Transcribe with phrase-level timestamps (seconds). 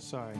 [0.00, 0.34] Sorry.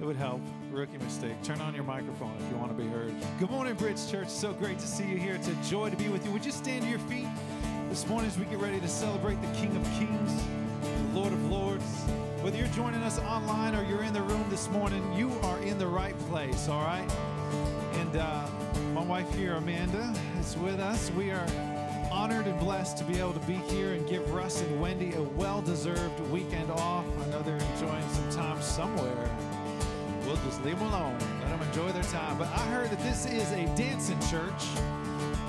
[0.00, 0.42] It would help.
[0.70, 1.42] Rookie mistake.
[1.42, 3.14] Turn on your microphone if you want to be heard.
[3.38, 4.28] Good morning, Bridge Church.
[4.28, 5.34] So great to see you here.
[5.34, 6.30] It's a joy to be with you.
[6.32, 7.26] Would you stand to your feet
[7.88, 10.42] this morning as we get ready to celebrate the King of Kings,
[10.82, 11.84] the Lord of Lords?
[12.42, 15.78] Whether you're joining us online or you're in the room this morning, you are in
[15.78, 17.10] the right place, all right?
[17.94, 18.46] And uh,
[18.92, 21.10] my wife here, Amanda, is with us.
[21.12, 21.46] We are
[22.10, 25.22] honored and blessed to be able to be here and give Russ and Wendy a
[25.22, 27.06] well deserved weekend off.
[28.60, 29.30] Some somewhere.
[30.24, 32.38] We'll just leave them alone, let them enjoy their time.
[32.38, 34.64] But I heard that this is a dancing church.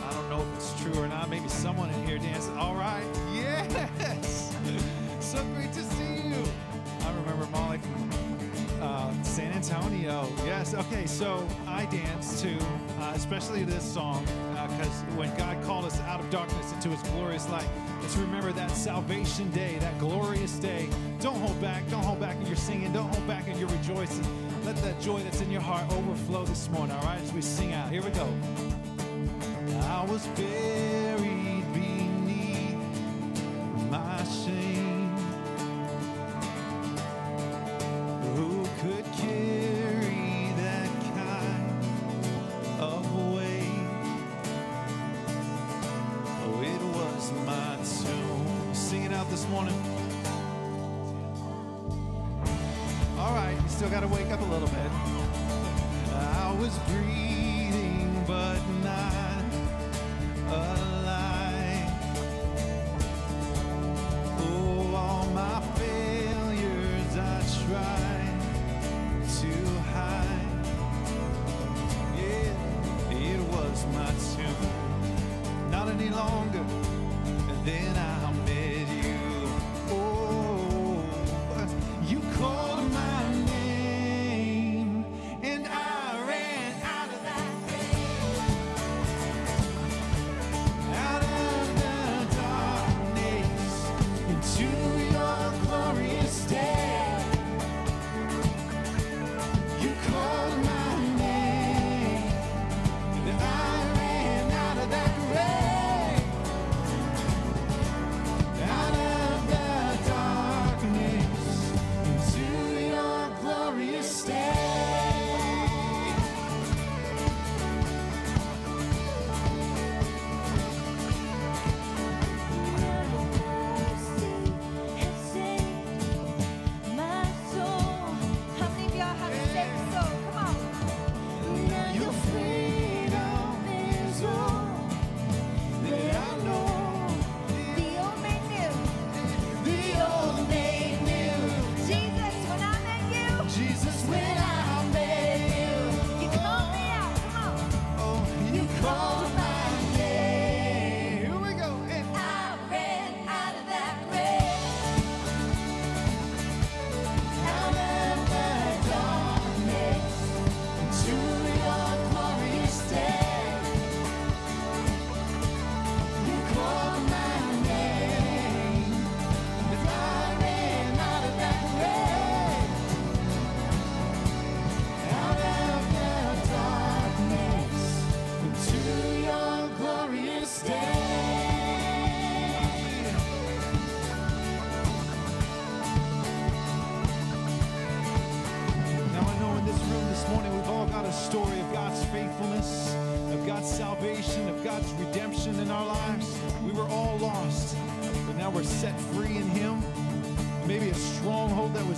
[0.04, 1.30] I don't know if it's true or not.
[1.30, 2.50] Maybe someone in here dances.
[2.58, 3.04] All right.
[3.34, 4.55] Yes.
[5.20, 6.44] so great to see you.
[7.02, 8.10] I remember Molly from
[8.82, 10.28] uh, San Antonio.
[10.46, 10.74] Yes.
[10.74, 11.05] Okay.
[11.05, 12.58] So I dance too,
[13.00, 17.48] uh, especially this song, because when God called us out of darkness into His glorious
[17.50, 17.70] light,
[18.12, 20.90] let's remember that salvation day, that glorious day.
[21.22, 21.90] Don't hold back.
[21.90, 22.91] Don't hold back in your singing.
[22.91, 24.26] Don't hold back in your rejoicing.
[24.66, 26.94] Let that joy that's in your heart overflow this morning.
[26.94, 27.90] All right, as we sing out.
[27.90, 28.27] Here we go.
[29.84, 30.91] I was buried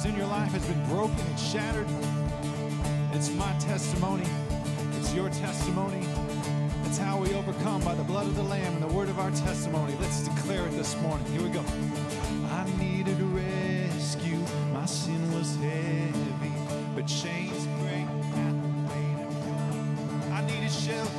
[0.04, 1.88] was in your life has been broken and shattered.
[3.14, 4.28] It's my testimony.
[4.98, 6.06] It's your testimony.
[6.86, 9.32] It's how we overcome by the blood of the Lamb and the word of our
[9.32, 9.96] testimony.
[10.00, 11.26] Let's declare it this morning.
[11.28, 11.64] Here we go.
[12.52, 14.40] I needed rescue.
[14.74, 16.54] My sin was heavy,
[16.96, 18.08] but chains break
[18.44, 21.12] at the weight of your- I needed shelter.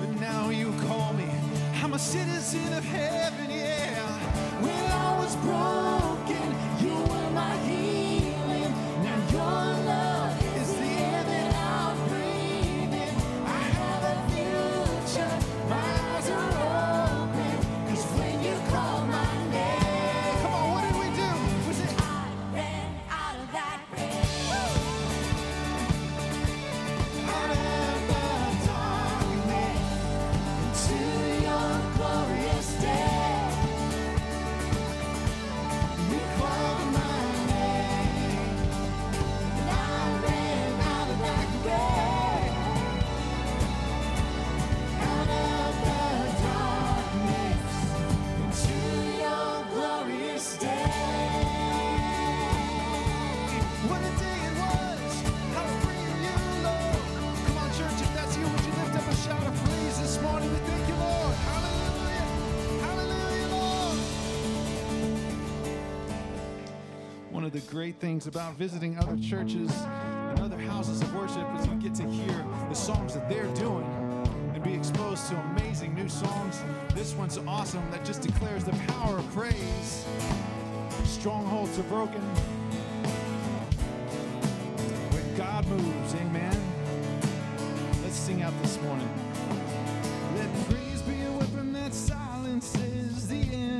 [0.00, 1.28] But now you call me.
[1.82, 3.41] I'm a citizen of heaven,
[67.72, 69.72] great things about visiting other churches
[70.28, 73.86] and other houses of worship is you get to hear the songs that they're doing
[74.52, 76.60] and be exposed to amazing new songs.
[76.94, 80.04] This one's awesome that just declares the power of praise.
[81.04, 82.20] Strongholds are broken.
[85.10, 86.54] When God moves, amen.
[88.02, 89.08] Let's sing out this morning.
[90.36, 93.71] Let praise be a weapon that silences the enemy.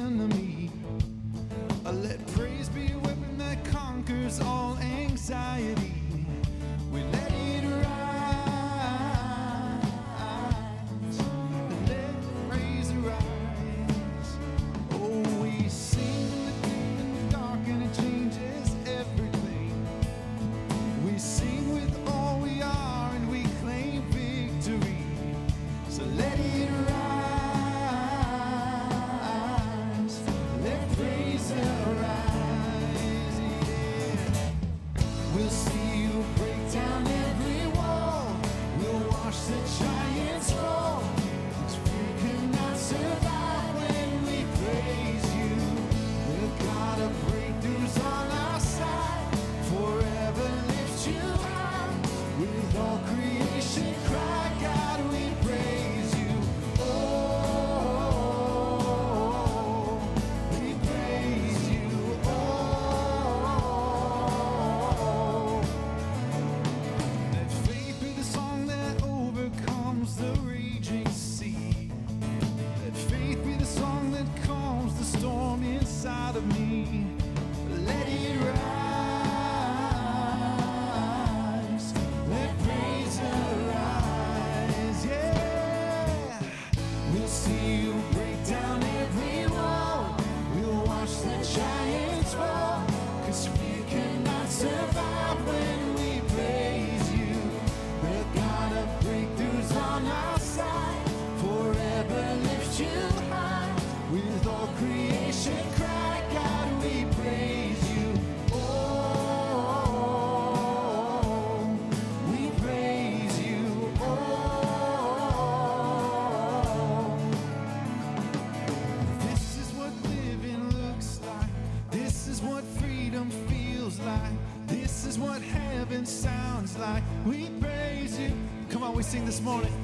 [129.33, 129.82] this morning.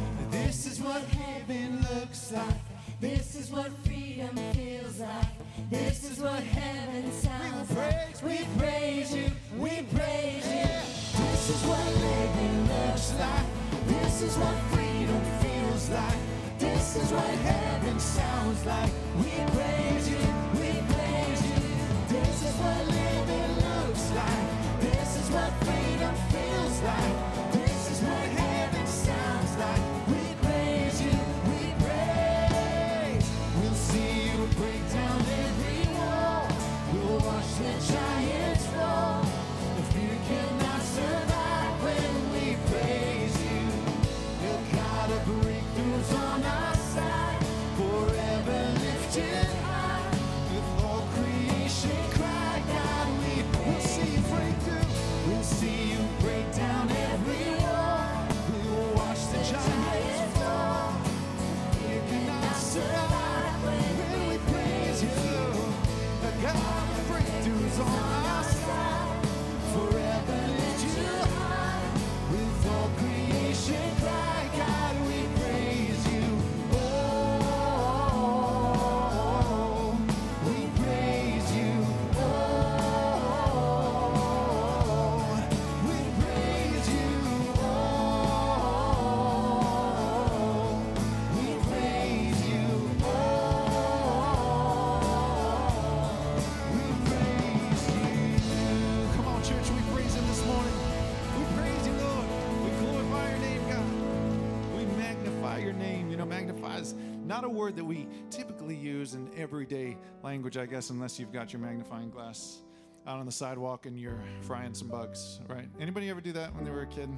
[107.49, 111.61] a word that we typically use in everyday language, I guess, unless you've got your
[111.61, 112.59] magnifying glass
[113.07, 115.67] out on the sidewalk and you're frying some bugs, right?
[115.81, 117.09] Anybody ever do that when they were a kid?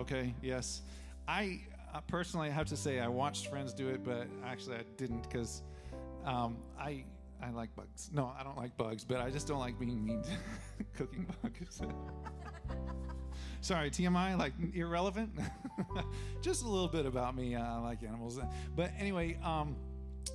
[0.00, 0.82] Okay, yes.
[1.28, 1.60] I
[1.94, 5.62] uh, personally have to say I watched friends do it, but actually I didn't because
[6.24, 7.04] um, I
[7.40, 8.10] I like bugs.
[8.12, 11.80] No, I don't like bugs, but I just don't like being mean to cooking bugs.
[13.68, 15.30] sorry, TMI, like irrelevant.
[16.40, 17.54] Just a little bit about me.
[17.54, 18.38] Uh, I like animals.
[18.38, 19.76] Uh, but anyway, um,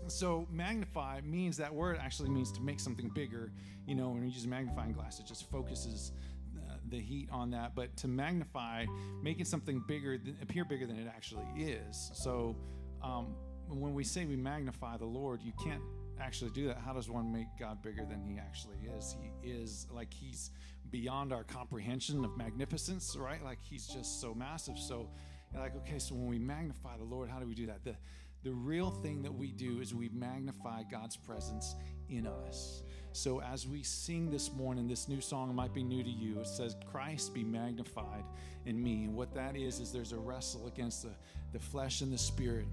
[0.07, 3.51] so magnify means that word actually means to make something bigger.
[3.87, 6.11] You know, when you use a magnifying glass, it just focuses
[6.55, 8.85] uh, the heat on that, but to magnify,
[9.23, 12.11] making something bigger than, appear bigger than it actually is.
[12.13, 12.55] So
[13.01, 13.33] um,
[13.67, 15.81] when we say we magnify the Lord, you can't
[16.19, 16.77] actually do that.
[16.77, 19.15] How does one make God bigger than He actually is?
[19.41, 20.51] He is like He's
[20.93, 23.43] beyond our comprehension of magnificence, right?
[23.43, 24.77] Like he's just so massive.
[24.77, 25.09] So,
[25.55, 27.83] like, okay, so when we magnify the Lord, how do we do that?
[27.83, 27.95] The,
[28.43, 31.75] the real thing that we do is we magnify God's presence
[32.09, 32.83] in us.
[33.11, 36.39] So as we sing this morning, this new song might be new to you.
[36.39, 38.23] It says, Christ be magnified
[38.65, 39.05] in me.
[39.05, 41.11] And what that is, is there's a wrestle against the,
[41.53, 42.67] the flesh and the spirit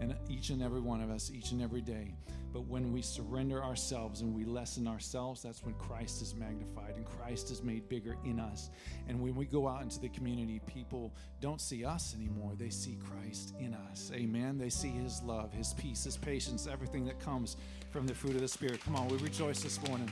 [0.00, 2.14] and each and every one of us, each and every day.
[2.52, 7.04] But when we surrender ourselves and we lessen ourselves, that's when Christ is magnified and
[7.04, 8.70] Christ is made bigger in us.
[9.08, 12.54] And when we go out into the community, people don't see us anymore.
[12.56, 14.10] They see Christ in us.
[14.12, 14.58] Amen.
[14.58, 17.56] They see his love, his peace, his patience, everything that comes
[17.90, 18.82] from the fruit of the Spirit.
[18.84, 20.10] Come on, we rejoice this morning.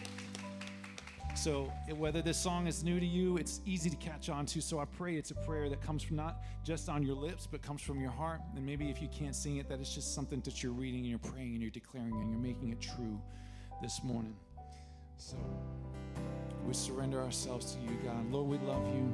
[1.38, 4.60] So, whether this song is new to you, it's easy to catch on to.
[4.60, 7.62] So, I pray it's a prayer that comes from not just on your lips, but
[7.62, 8.40] comes from your heart.
[8.56, 11.08] And maybe if you can't sing it, that it's just something that you're reading and
[11.08, 13.20] you're praying and you're declaring and you're making it true
[13.80, 14.34] this morning.
[15.16, 15.36] So,
[16.66, 18.32] we surrender ourselves to you, God.
[18.32, 19.08] Lord, we love you.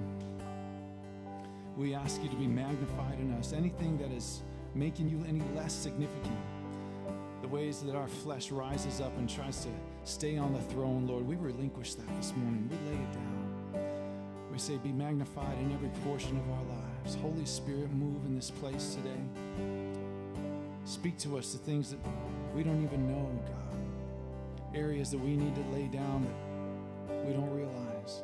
[1.77, 3.53] We ask you to be magnified in us.
[3.53, 4.41] Anything that is
[4.75, 6.39] making you any less significant,
[7.43, 9.69] the ways that our flesh rises up and tries to
[10.05, 12.69] stay on the throne, Lord, we relinquish that this morning.
[12.71, 14.53] We lay it down.
[14.53, 17.17] We say, Be magnified in every portion of our lives.
[17.17, 19.21] Holy Spirit, move in this place today.
[20.85, 21.99] Speak to us the things that
[22.55, 24.77] we don't even know, God.
[24.77, 26.27] Areas that we need to lay down
[27.09, 28.23] that we don't realize.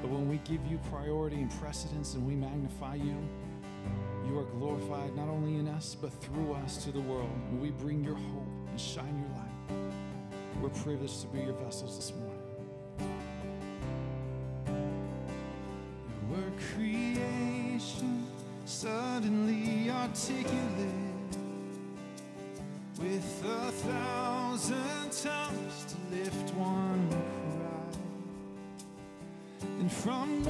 [0.00, 3.16] But when we give you priority and precedence and we magnify you,
[4.26, 7.30] you are glorified not only in us, but through us to the world.
[7.60, 9.33] We bring your hope and shine your light.
[10.60, 12.40] We're privileged to be your vessels this morning.
[16.30, 18.26] We're creation
[18.64, 21.36] suddenly articulate
[22.98, 28.00] with a thousand tongues to lift one cry.
[29.80, 30.42] And from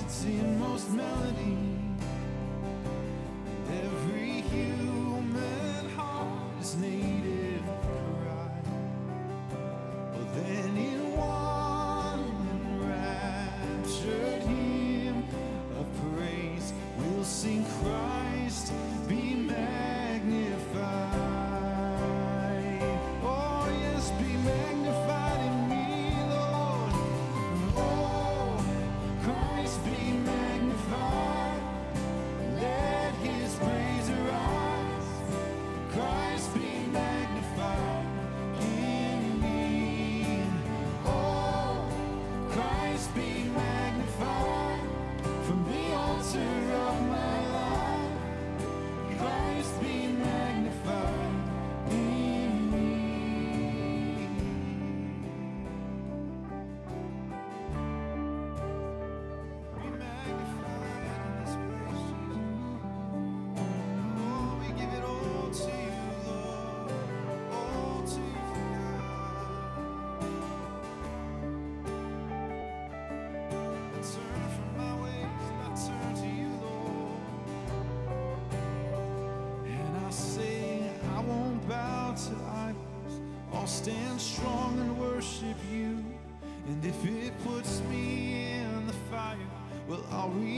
[0.00, 1.35] inmost melody, and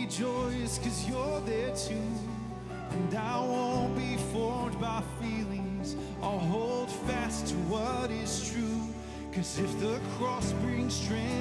[0.08, 2.00] rejoice because you're there too.
[2.90, 8.88] And I won't be formed by feelings, I'll hold fast to what is true.
[9.32, 11.37] Cause if the cross brings transformation,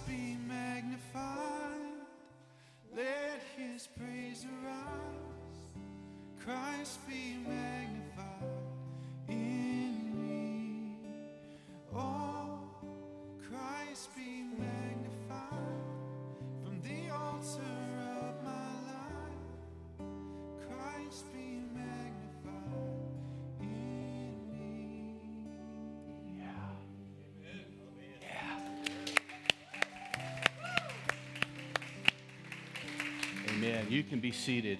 [0.00, 2.04] Be magnified.
[2.94, 5.84] Let his praise arise.
[6.44, 8.26] Christ be magnified
[9.28, 10.98] in me.
[11.94, 12.58] Oh,
[13.48, 14.42] Christ be
[33.86, 33.96] Amen.
[33.96, 34.78] You can be seated.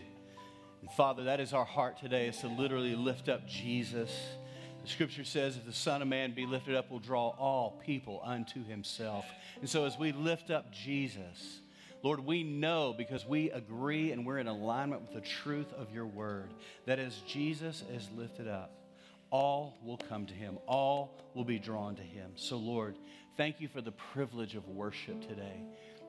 [0.81, 4.11] And Father, that is our heart today, is to literally lift up Jesus.
[4.83, 8.21] The scripture says, if the Son of Man be lifted up, will draw all people
[8.25, 9.25] unto himself.
[9.61, 11.61] And so as we lift up Jesus,
[12.03, 16.07] Lord, we know because we agree and we're in alignment with the truth of your
[16.07, 16.53] word
[16.87, 18.73] that as Jesus is lifted up,
[19.31, 22.31] all will come to him, all will be drawn to him.
[22.37, 22.97] So, Lord,
[23.37, 25.63] thank you for the privilege of worship today.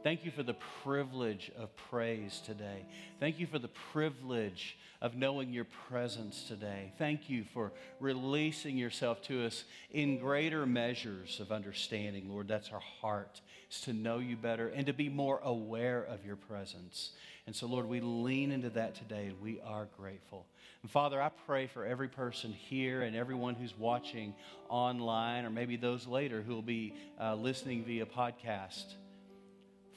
[0.03, 2.85] Thank you for the privilege of praise today.
[3.19, 6.93] Thank you for the privilege of knowing your presence today.
[6.97, 12.47] Thank you for releasing yourself to us in greater measures of understanding, Lord.
[12.47, 16.35] That's our heart, is to know you better and to be more aware of your
[16.35, 17.11] presence.
[17.47, 20.45] And so, Lord, we lean into that today and we are grateful.
[20.83, 24.35] And Father, I pray for every person here and everyone who's watching
[24.69, 28.93] online or maybe those later who will be uh, listening via podcast.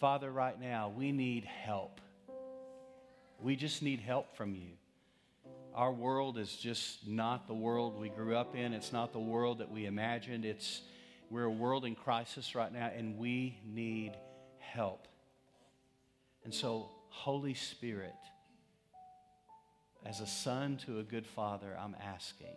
[0.01, 2.01] Father, right now, we need help.
[3.39, 4.71] We just need help from you.
[5.75, 8.73] Our world is just not the world we grew up in.
[8.73, 10.47] It's not the world that we imagined.
[10.47, 10.81] It's
[11.29, 14.13] we're a world in crisis right now and we need
[14.59, 15.07] help.
[16.45, 18.15] And so, Holy Spirit,
[20.07, 22.57] as a son to a good father, I'm asking,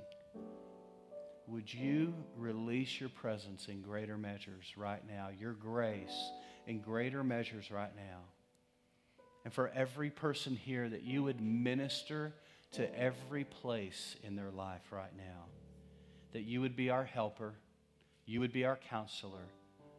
[1.48, 6.32] would you release your presence in greater measures right now, your grace
[6.68, 8.20] in greater measures right now?
[9.46, 12.34] And for every person here, that you would minister
[12.74, 15.46] to every place in their life right now.
[16.32, 17.54] That you would be our helper,
[18.26, 19.46] you would be our counselor,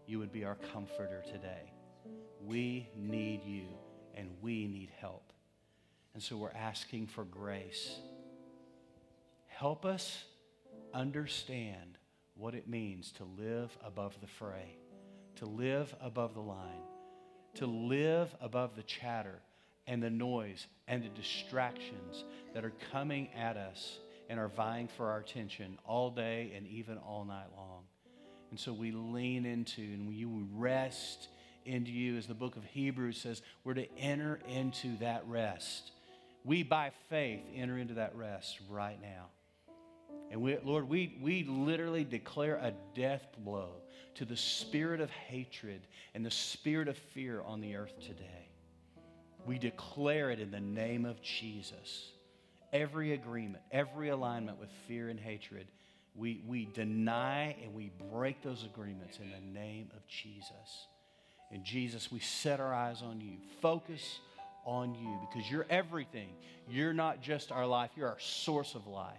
[0.07, 1.73] you would be our comforter today.
[2.45, 3.67] We need you
[4.15, 5.33] and we need help.
[6.15, 7.99] And so we're asking for grace.
[9.47, 10.25] Help us
[10.93, 11.99] understand
[12.37, 14.77] what it means to live above the fray,
[15.37, 16.83] to live above the line,
[17.55, 19.41] to live above the chatter
[19.87, 25.11] and the noise and the distractions that are coming at us and are vying for
[25.11, 27.83] our attention all day and even all night long.
[28.51, 31.29] And so we lean into and you rest
[31.65, 35.93] into you, as the book of Hebrews says, we're to enter into that rest.
[36.45, 39.29] We, by faith, enter into that rest right now.
[40.31, 43.71] And we, Lord, we, we literally declare a death blow
[44.17, 48.49] to the spirit of hatred and the spirit of fear on the earth today.
[49.47, 52.11] We declare it in the name of Jesus.
[52.73, 55.67] Every agreement, every alignment with fear and hatred,
[56.15, 60.87] we, we deny and we break those agreements in the name of Jesus.
[61.51, 63.37] And Jesus, we set our eyes on you.
[63.61, 64.21] Focus
[64.65, 66.29] on you because you're everything.
[66.69, 69.15] You're not just our life, you're our source of life.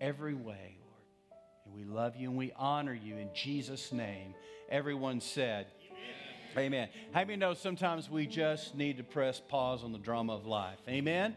[0.00, 1.34] Every way, Lord.
[1.66, 4.34] And we love you and we honor you in Jesus' name.
[4.68, 5.66] Everyone said,
[6.56, 6.66] Amen.
[6.66, 6.88] Amen.
[7.12, 10.78] How many know sometimes we just need to press pause on the drama of life?
[10.88, 11.34] Amen.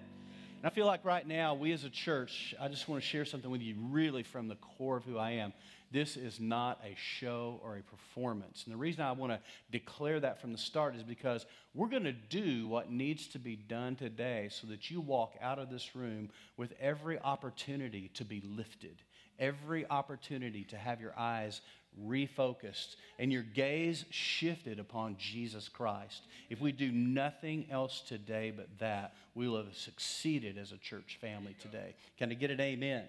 [0.57, 3.25] And I feel like right now, we as a church, I just want to share
[3.25, 5.53] something with you really from the core of who I am.
[5.91, 8.63] This is not a show or a performance.
[8.65, 9.39] And the reason I want to
[9.71, 13.55] declare that from the start is because we're going to do what needs to be
[13.55, 18.41] done today so that you walk out of this room with every opportunity to be
[18.41, 19.01] lifted,
[19.39, 21.61] every opportunity to have your eyes
[22.05, 26.23] refocused and your gaze shifted upon Jesus Christ.
[26.49, 31.17] If we do nothing else today but that, we will have succeeded as a church
[31.19, 31.95] family today.
[32.17, 33.07] Can I get an amen?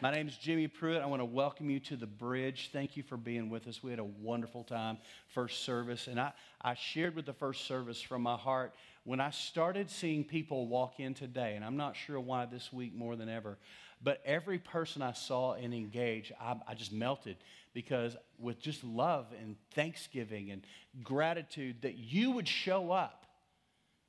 [0.00, 1.00] My name is Jimmy Pruitt.
[1.00, 2.70] I want to welcome you to the bridge.
[2.72, 3.82] Thank you for being with us.
[3.82, 4.98] We had a wonderful time,
[5.28, 6.08] first service.
[6.08, 10.24] And I, I shared with the first service from my heart when I started seeing
[10.24, 13.58] people walk in today, and I'm not sure why this week more than ever,
[14.02, 17.36] but every person I saw and engaged, I, I just melted
[17.74, 20.62] because with just love and thanksgiving and
[21.02, 23.26] gratitude that you would show up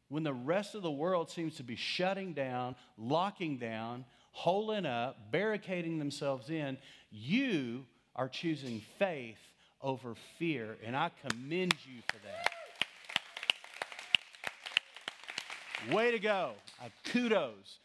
[0.10, 5.32] when the rest of the world seems to be shutting down, locking down, holding up,
[5.32, 6.78] barricading themselves in,
[7.12, 9.38] you are choosing faith
[9.82, 12.50] over fear, and I commend you for that.
[15.96, 16.52] Way to go.
[17.06, 17.80] Kudos.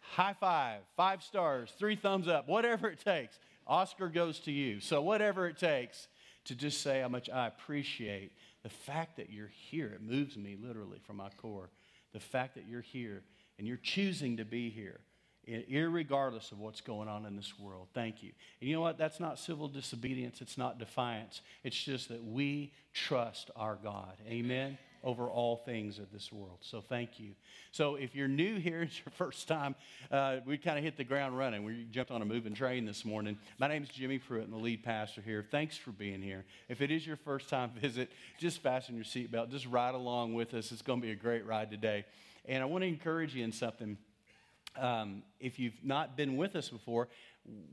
[0.00, 3.38] High five, five stars, three thumbs up, whatever it takes.
[3.66, 4.80] Oscar goes to you.
[4.80, 6.08] So, whatever it takes
[6.44, 8.32] to just say how much I appreciate
[8.62, 9.86] the fact that you're here.
[9.94, 11.70] It moves me literally from my core.
[12.12, 13.22] The fact that you're here
[13.58, 15.00] and you're choosing to be here
[15.46, 17.88] regardless of what's going on in this world.
[17.94, 18.30] Thank you.
[18.60, 18.98] And you know what?
[18.98, 21.40] That's not civil disobedience, it's not defiance.
[21.64, 24.14] It's just that we trust our God.
[24.28, 24.78] Amen.
[25.04, 26.58] Over all things of this world.
[26.60, 27.30] So thank you.
[27.72, 29.74] So if you're new here, it's your first time,
[30.12, 31.64] uh, we kind of hit the ground running.
[31.64, 33.36] We jumped on a moving train this morning.
[33.58, 35.44] My name is Jimmy Pruitt, I'm the lead pastor here.
[35.50, 36.44] Thanks for being here.
[36.68, 39.50] If it is your first time visit, just fasten your seatbelt.
[39.50, 40.70] Just ride along with us.
[40.70, 42.04] It's going to be a great ride today.
[42.44, 43.98] And I want to encourage you in something
[44.76, 47.08] um, if you've not been with us before,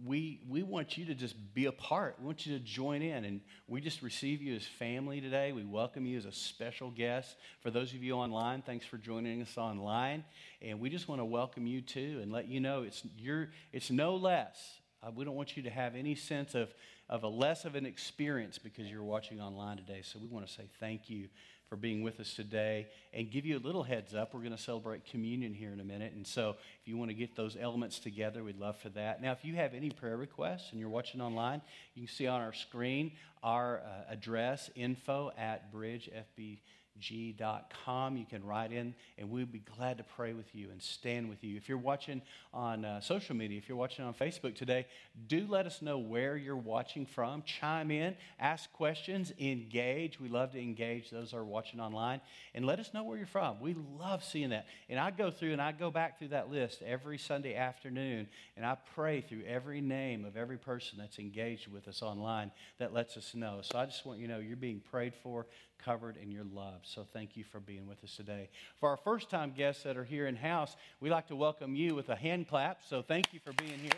[0.03, 2.15] we, we want you to just be a part.
[2.19, 3.23] We want you to join in.
[3.25, 5.51] And we just receive you as family today.
[5.51, 7.35] We welcome you as a special guest.
[7.61, 10.23] For those of you online, thanks for joining us online.
[10.61, 13.91] And we just want to welcome you too and let you know it's, you're, it's
[13.91, 14.79] no less.
[15.03, 16.73] Uh, we don't want you to have any sense of,
[17.07, 20.01] of a less of an experience because you're watching online today.
[20.03, 21.29] So we want to say thank you
[21.69, 24.33] for being with us today and give you a little heads up.
[24.33, 26.13] We're going to celebrate communion here in a minute.
[26.13, 29.21] And so if you want to get those elements together, we'd love for that.
[29.21, 31.61] Now, if you have any prayer requests and you're watching online,
[31.93, 33.11] you can see on our screen
[33.43, 36.57] our uh, address info at bridgefb.com
[36.99, 38.17] g.com.
[38.17, 41.43] You can write in, and we'd be glad to pray with you and stand with
[41.43, 41.57] you.
[41.57, 42.21] If you're watching
[42.53, 44.85] on uh, social media, if you're watching on Facebook today,
[45.27, 47.43] do let us know where you're watching from.
[47.43, 50.19] Chime in, ask questions, engage.
[50.19, 52.21] We love to engage those are watching online,
[52.53, 53.59] and let us know where you're from.
[53.59, 54.65] We love seeing that.
[54.89, 58.65] And I go through and I go back through that list every Sunday afternoon, and
[58.65, 63.17] I pray through every name of every person that's engaged with us online that lets
[63.17, 63.59] us know.
[63.61, 65.45] So I just want you to know you're being prayed for
[65.83, 66.81] covered in your love.
[66.83, 68.49] So thank you for being with us today.
[68.79, 71.95] For our first time guests that are here in house, we'd like to welcome you
[71.95, 72.81] with a hand clap.
[72.87, 73.91] So thank you for being here.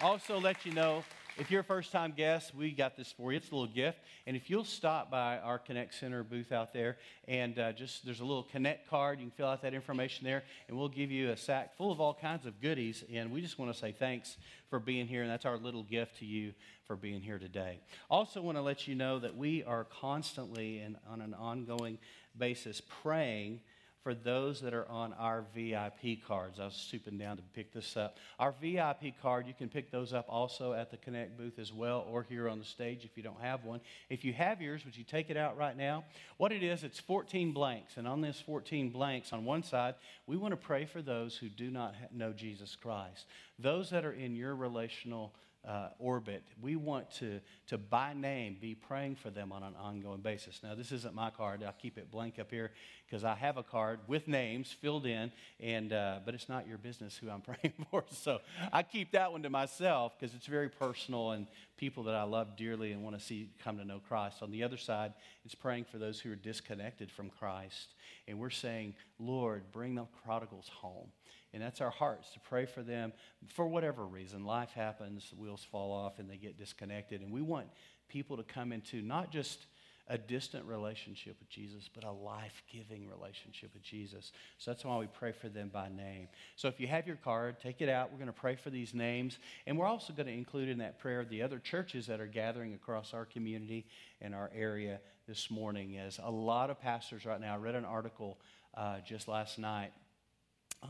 [0.00, 1.04] Also, let you know
[1.36, 3.38] if you're a first time guest, we got this for you.
[3.38, 3.98] It's a little gift.
[4.26, 8.20] And if you'll stop by our Connect Center booth out there and uh, just there's
[8.20, 11.30] a little Connect card, you can fill out that information there, and we'll give you
[11.30, 13.02] a sack full of all kinds of goodies.
[13.12, 14.36] And we just want to say thanks
[14.70, 15.22] for being here.
[15.22, 16.52] And that's our little gift to you
[16.86, 17.80] for being here today.
[18.10, 21.98] Also, want to let you know that we are constantly and on an ongoing
[22.38, 23.60] basis praying
[24.04, 26.60] for those that are on our VIP cards.
[26.60, 28.18] I was stooping down to pick this up.
[28.38, 32.06] Our VIP card, you can pick those up also at the Connect booth as well,
[32.10, 33.80] or here on the stage if you don't have one.
[34.10, 36.04] If you have yours, would you take it out right now?
[36.36, 37.96] What it is, it's 14 blanks.
[37.96, 39.94] And on this 14 blanks, on one side,
[40.26, 43.24] we want to pray for those who do not know Jesus Christ,
[43.58, 45.32] those that are in your relational
[45.66, 46.42] uh, orbit.
[46.60, 50.60] We want to, to, by name, be praying for them on an ongoing basis.
[50.62, 51.62] Now, this isn't my card.
[51.62, 52.70] I'll keep it blank up here
[53.06, 56.78] because I have a card with names filled in, and, uh, but it's not your
[56.78, 58.04] business who I'm praying for.
[58.10, 58.40] So
[58.72, 61.46] I keep that one to myself because it's very personal and
[61.76, 64.42] people that I love dearly and want to see come to know Christ.
[64.42, 65.12] On the other side,
[65.44, 67.94] it's praying for those who are disconnected from Christ.
[68.28, 71.08] And we're saying, Lord, bring the prodigals home.
[71.52, 73.12] And that's our hearts to pray for them
[73.46, 74.44] for whatever reason.
[74.44, 77.20] Life happens, the wheels fall off, and they get disconnected.
[77.20, 77.68] And we want
[78.08, 79.66] people to come into not just
[80.08, 84.32] a distant relationship with Jesus, but a life giving relationship with Jesus.
[84.58, 86.28] So that's why we pray for them by name.
[86.56, 88.10] So if you have your card, take it out.
[88.10, 89.38] We're going to pray for these names.
[89.66, 92.74] And we're also going to include in that prayer the other churches that are gathering
[92.74, 93.86] across our community
[94.20, 95.96] and our area this morning.
[95.96, 98.38] As a lot of pastors right now, I read an article
[98.74, 99.92] uh, just last night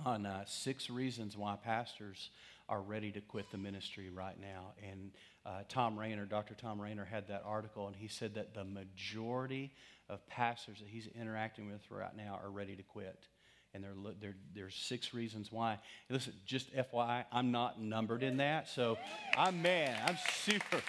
[0.05, 2.31] on uh, six reasons why pastors
[2.69, 4.73] are ready to quit the ministry right now.
[4.83, 5.13] And
[5.47, 6.55] uh, Thom Rainer, Dr.
[6.55, 9.73] Thom Rainer, had that article, and he said that the majority
[10.09, 13.29] of pastors that he's interacting with right now are ready to quit.
[13.73, 13.85] And
[14.21, 15.79] there, there's six reasons why.
[16.09, 18.69] listen, just FYI, I'm not numbered in that.
[18.69, 18.97] So
[19.37, 20.81] I'm, man, I'm super.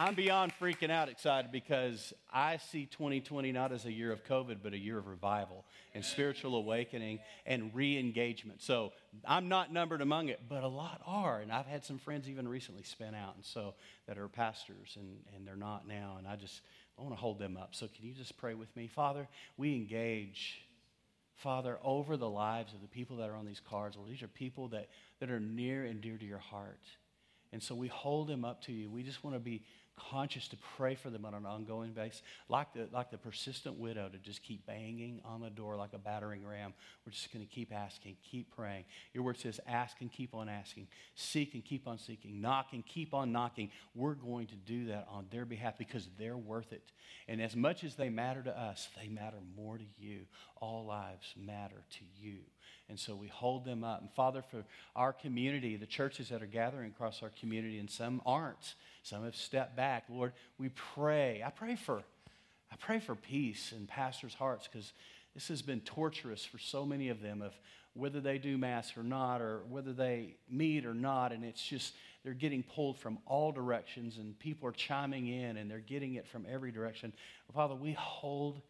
[0.00, 4.58] I'm beyond freaking out excited because I see 2020 not as a year of COVID,
[4.62, 8.62] but a year of revival and spiritual awakening and re engagement.
[8.62, 8.92] So
[9.24, 11.40] I'm not numbered among it, but a lot are.
[11.40, 13.74] And I've had some friends even recently spin out, and so
[14.06, 16.14] that are pastors, and, and they're not now.
[16.16, 16.60] And I just
[16.96, 17.74] I want to hold them up.
[17.74, 18.86] So can you just pray with me?
[18.86, 20.62] Father, we engage.
[21.34, 24.28] Father, over the lives of the people that are on these cards, well, these are
[24.28, 24.88] people that,
[25.20, 26.80] that are near and dear to your heart.
[27.52, 28.90] And so we hold them up to you.
[28.90, 29.62] We just want to be
[30.10, 34.08] conscious to pray for them on an ongoing basis, like the, like the persistent widow
[34.08, 36.72] to just keep banging on the door like a battering ram.
[37.04, 38.84] We're just going to keep asking, keep praying.
[39.14, 42.84] Your word says, ask and keep on asking, seek and keep on seeking, knock and
[42.84, 43.70] keep on knocking.
[43.94, 46.92] We're going to do that on their behalf because they're worth it.
[47.26, 50.20] And as much as they matter to us, they matter more to you.
[50.60, 52.38] All lives matter to you.
[52.88, 54.00] And so we hold them up.
[54.00, 54.64] And Father, for
[54.96, 58.74] our community, the churches that are gathering across our community, and some aren't,
[59.08, 60.04] some have stepped back.
[60.10, 61.42] Lord, we pray.
[61.44, 62.02] I pray for,
[62.70, 64.92] I pray for peace in pastors' hearts because
[65.34, 67.54] this has been torturous for so many of them of
[67.94, 71.32] whether they do mass or not, or whether they meet or not.
[71.32, 75.70] And it's just, they're getting pulled from all directions, and people are chiming in, and
[75.70, 77.12] they're getting it from every direction.
[77.54, 78.60] Father, we hold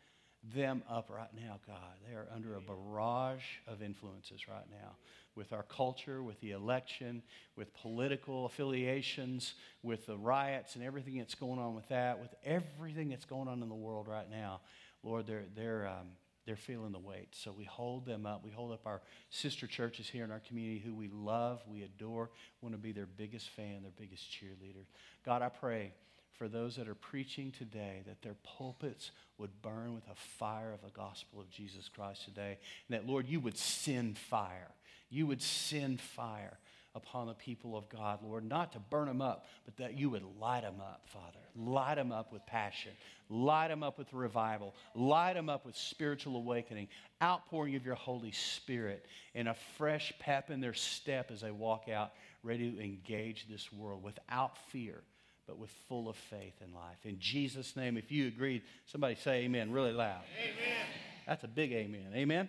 [0.43, 1.77] them up right now, God.
[2.09, 4.97] They are under a barrage of influences right now
[5.35, 7.23] with our culture, with the election,
[7.57, 13.09] with political affiliations, with the riots and everything that's going on with that, with everything
[13.09, 14.61] that's going on in the world right now.
[15.03, 16.09] Lord, they're, they're, um,
[16.45, 17.29] they're feeling the weight.
[17.33, 18.45] So we hold them up.
[18.45, 22.31] We hold up our sister churches here in our community who we love, we adore,
[22.63, 24.87] want to be their biggest fan, their biggest cheerleader.
[25.25, 25.93] God, I pray
[26.39, 30.81] for those that are preaching today that their pulpits would burn with a fire of
[30.81, 32.59] the gospel of Jesus Christ today.
[32.89, 34.71] And that, Lord, you would send fire.
[35.11, 36.59] You would send fire
[36.95, 40.25] upon the people of God, Lord, not to burn them up, but that you would
[40.41, 41.39] light them up, Father.
[41.57, 42.93] Light them up with passion.
[43.29, 44.75] Light them up with revival.
[44.95, 46.89] Light them up with spiritual awakening,
[47.23, 51.89] outpouring of your Holy Spirit, and a fresh pep in their step as they walk
[51.89, 55.03] out, ready to engage this world without fear
[55.49, 56.99] but with full of faith in life.
[57.05, 60.23] In Jesus' name, if you agree, somebody say amen really loud.
[60.39, 60.87] Amen.
[61.27, 62.13] That's a big amen.
[62.15, 62.49] Amen.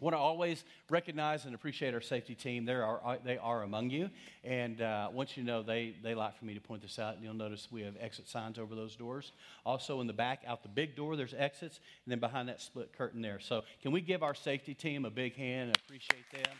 [0.00, 2.64] I want to always recognize and appreciate our safety team.
[2.64, 4.10] They are, uh, they are among you.
[4.42, 7.14] And uh, once you know, they, they like for me to point this out.
[7.14, 9.30] And You'll notice we have exit signs over those doors.
[9.64, 11.78] Also, in the back, out the big door, there's exits.
[12.04, 13.38] And then behind that split curtain there.
[13.38, 16.56] So, can we give our safety team a big hand and appreciate them?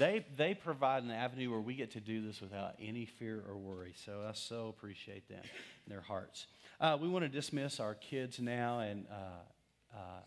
[0.00, 3.54] They, they provide an avenue where we get to do this without any fear or
[3.58, 3.92] worry.
[4.06, 6.46] So I so appreciate them and their hearts.
[6.80, 8.78] Uh, we want to dismiss our kids now.
[8.78, 10.20] And uh, uh,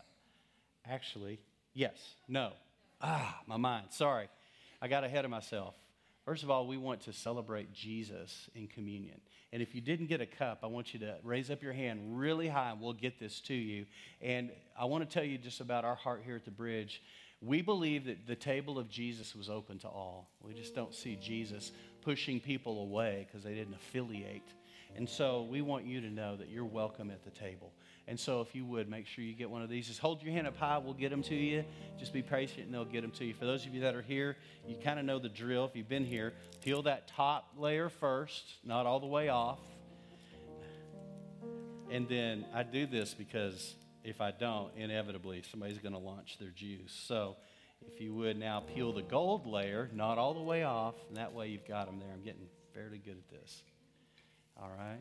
[0.88, 1.40] actually,
[1.74, 1.96] yes,
[2.28, 2.52] no.
[3.02, 3.86] Ah, my mind.
[3.90, 4.28] Sorry.
[4.80, 5.74] I got ahead of myself.
[6.24, 9.20] First of all, we want to celebrate Jesus in communion.
[9.52, 12.16] And if you didn't get a cup, I want you to raise up your hand
[12.18, 13.86] really high and we'll get this to you.
[14.22, 17.02] And I want to tell you just about our heart here at the bridge.
[17.40, 20.30] We believe that the table of Jesus was open to all.
[20.40, 24.48] We just don't see Jesus pushing people away because they didn't affiliate.
[24.96, 27.72] And so we want you to know that you're welcome at the table.
[28.06, 29.88] And so if you would, make sure you get one of these.
[29.88, 30.78] Just hold your hand up high.
[30.78, 31.64] We'll get them to you.
[31.98, 33.34] Just be patient and they'll get them to you.
[33.34, 35.64] For those of you that are here, you kind of know the drill.
[35.64, 39.58] If you've been here, peel that top layer first, not all the way off.
[41.90, 46.50] And then I do this because if I don't, inevitably somebody's going to launch their
[46.50, 46.92] juice.
[47.06, 47.36] So
[47.92, 51.32] if you would now peel the gold layer, not all the way off, and that
[51.32, 52.10] way you've got them there.
[52.12, 53.62] I'm getting fairly good at this.
[54.60, 55.00] All right?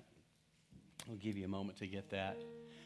[1.09, 2.37] I'll give you a moment to get that.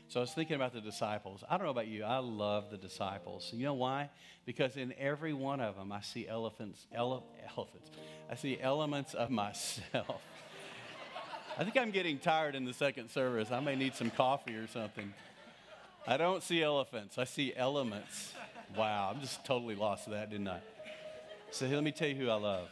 [0.10, 1.44] So I was thinking about the disciples.
[1.50, 3.52] I don't know about you, I love the disciples.
[3.54, 4.10] You know why?
[4.46, 7.26] Because in every one of them, I see elephants, ele-
[7.58, 7.92] elephants.
[8.30, 10.22] I see elements of myself.
[11.58, 13.52] I think I'm getting tired in the second service.
[13.52, 15.14] I may need some coffee or something.
[16.10, 18.32] I don't see elephants, I see elements.
[18.78, 20.60] Wow, I'm just totally lost to that, didn't I?
[21.52, 22.70] So let me tell you who I love.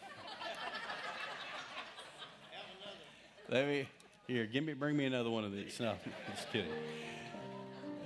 [3.49, 3.87] Let me
[4.27, 5.79] here, give me bring me another one of these.
[5.79, 5.95] No,
[6.33, 6.71] just kidding.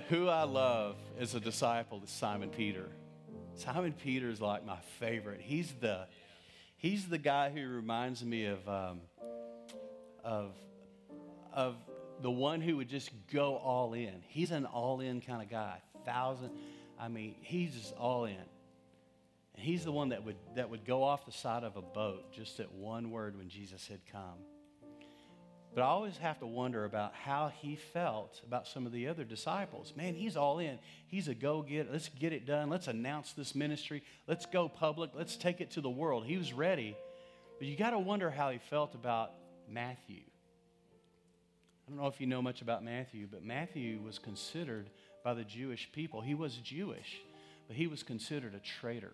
[0.08, 2.88] Who I love as a disciple is Simon Peter.
[3.54, 5.40] Simon Peter is like my favorite.
[5.40, 6.06] He's the
[6.76, 9.00] he's the guy who reminds me of um,
[10.24, 10.52] of
[11.52, 11.76] of
[12.22, 14.22] the one who would just go all in.
[14.28, 15.78] He's an all in kind of guy.
[16.04, 16.50] Thousand,
[16.98, 18.34] I mean, he's just all in.
[19.54, 22.32] And he's the one that would, that would go off the side of a boat
[22.32, 24.38] just at one word when Jesus had come.
[25.74, 29.22] But I always have to wonder about how he felt about some of the other
[29.22, 29.92] disciples.
[29.96, 30.78] Man, he's all in.
[31.06, 31.92] He's a go get.
[31.92, 32.70] Let's get it done.
[32.70, 34.02] Let's announce this ministry.
[34.26, 35.10] Let's go public.
[35.14, 36.24] Let's take it to the world.
[36.26, 36.96] He was ready.
[37.58, 39.30] But you got to wonder how he felt about
[39.68, 40.22] Matthew.
[41.90, 44.90] I don't know if you know much about Matthew, but Matthew was considered
[45.24, 47.20] by the Jewish people, he was Jewish,
[47.66, 49.10] but he was considered a traitor.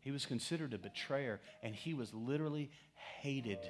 [0.00, 2.72] He was considered a betrayer, and he was literally
[3.20, 3.60] hated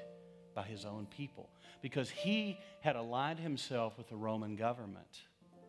[0.55, 1.51] by his own people
[1.83, 5.21] because he had aligned himself with the Roman government,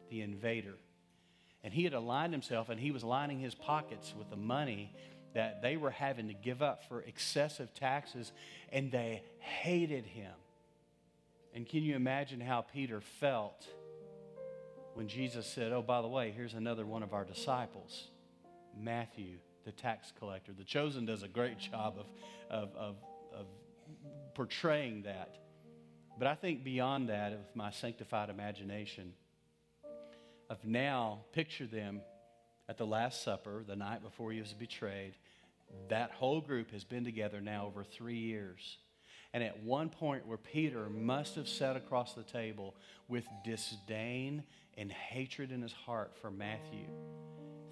[0.09, 0.75] the invader.
[1.61, 4.95] And he had aligned himself and he was lining his pockets with the money
[5.33, 8.31] that they were having to give up for excessive taxes,
[8.71, 10.31] and they hated him.
[11.55, 13.65] And can you imagine how Peter felt
[14.93, 18.09] when Jesus said, Oh, by the way, here's another one of our disciples,
[18.77, 20.51] Matthew, the tax collector?
[20.51, 22.05] The Chosen does a great job of,
[22.49, 22.95] of, of,
[23.33, 23.45] of
[24.33, 25.37] portraying that.
[26.19, 29.13] But I think beyond that, of my sanctified imagination,
[30.49, 32.01] of now, picture them
[32.67, 35.13] at the Last Supper, the night before he was betrayed.
[35.89, 38.77] That whole group has been together now over three years.
[39.36, 42.74] And at one point where Peter must have sat across the table
[43.10, 44.43] with disdain
[44.78, 46.88] and hatred in his heart for Matthew.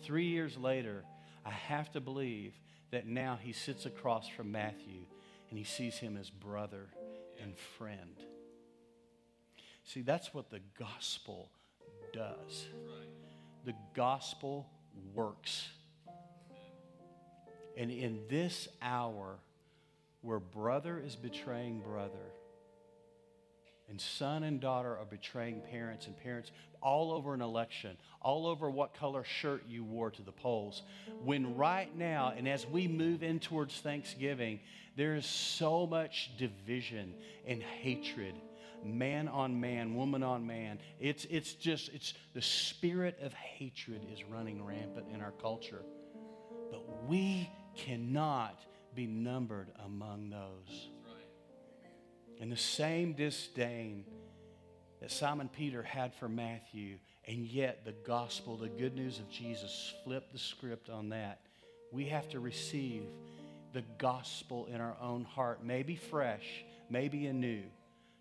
[0.01, 1.05] Three years later,
[1.45, 2.53] I have to believe
[2.91, 5.05] that now he sits across from Matthew
[5.49, 6.89] and he sees him as brother
[7.41, 8.17] and friend.
[9.85, 11.49] See, that's what the gospel
[12.11, 12.65] does.
[13.63, 14.67] The gospel
[15.15, 15.69] works.
[17.77, 19.37] And in this hour,
[20.23, 22.31] where brother is betraying brother,
[23.89, 28.69] and son and daughter are betraying parents, and parents all over an election, all over
[28.69, 30.81] what color shirt you wore to the polls.
[31.23, 34.61] When right now, and as we move in towards Thanksgiving,
[34.95, 37.13] there is so much division
[37.45, 38.35] and hatred
[38.85, 40.79] man on man, woman on man.
[40.99, 45.83] It's, it's just, it's the spirit of hatred is running rampant in our culture.
[46.71, 48.59] But we cannot
[48.95, 50.89] be numbered among those.
[52.39, 54.05] And the same disdain
[55.01, 59.93] that Simon Peter had for Matthew, and yet the gospel, the good news of Jesus,
[60.03, 61.41] flipped the script on that.
[61.91, 63.03] We have to receive
[63.73, 67.63] the gospel in our own heart, maybe fresh, maybe anew,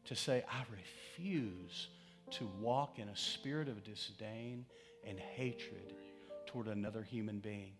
[0.06, 1.88] to say, I refuse
[2.32, 4.64] to walk in a spirit of disdain
[5.06, 5.94] and hatred
[6.46, 7.72] toward another human being.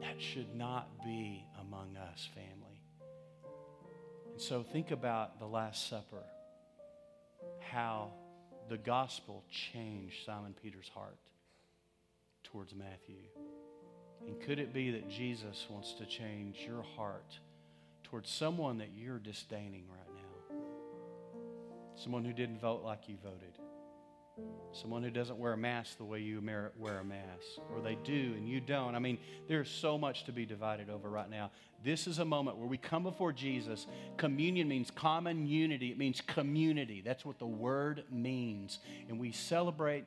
[0.00, 2.80] That should not be among us, family.
[4.32, 6.22] And so think about the Last Supper,
[7.60, 8.12] how
[8.68, 11.18] the gospel changed Simon Peter's heart
[12.44, 13.24] towards Matthew.
[14.26, 17.38] And could it be that Jesus wants to change your heart
[18.04, 20.56] towards someone that you're disdaining right now?
[21.96, 23.58] Someone who didn't vote like you voted
[24.72, 26.42] Someone who doesn't wear a mask the way you
[26.78, 28.94] wear a mask, or they do and you don't.
[28.94, 29.18] I mean,
[29.48, 31.50] there's so much to be divided over right now.
[31.82, 33.86] This is a moment where we come before Jesus.
[34.16, 37.02] Communion means common unity, it means community.
[37.04, 38.78] That's what the word means.
[39.08, 40.04] And we celebrate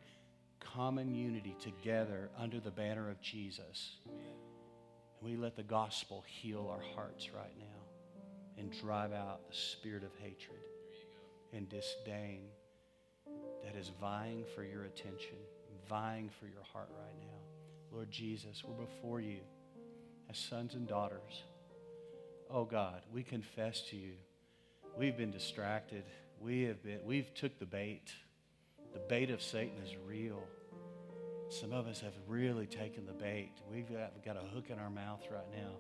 [0.60, 3.96] common unity together under the banner of Jesus.
[4.06, 7.66] And we let the gospel heal our hearts right now
[8.58, 10.60] and drive out the spirit of hatred
[11.52, 12.44] and disdain
[13.64, 15.38] that is vying for your attention,
[15.90, 17.38] vying for your heart right now.
[17.92, 19.40] Lord Jesus, we're before you
[20.30, 21.44] as sons and daughters.
[22.50, 24.14] Oh God, we confess to you.
[24.98, 26.04] We've been distracted.
[26.40, 28.14] We have been, we've took the bait.
[28.94, 30.44] The bait of Satan is real.
[31.50, 33.52] Some of us have really taken the bait.
[33.70, 35.72] We've got, got a hook in our mouth right now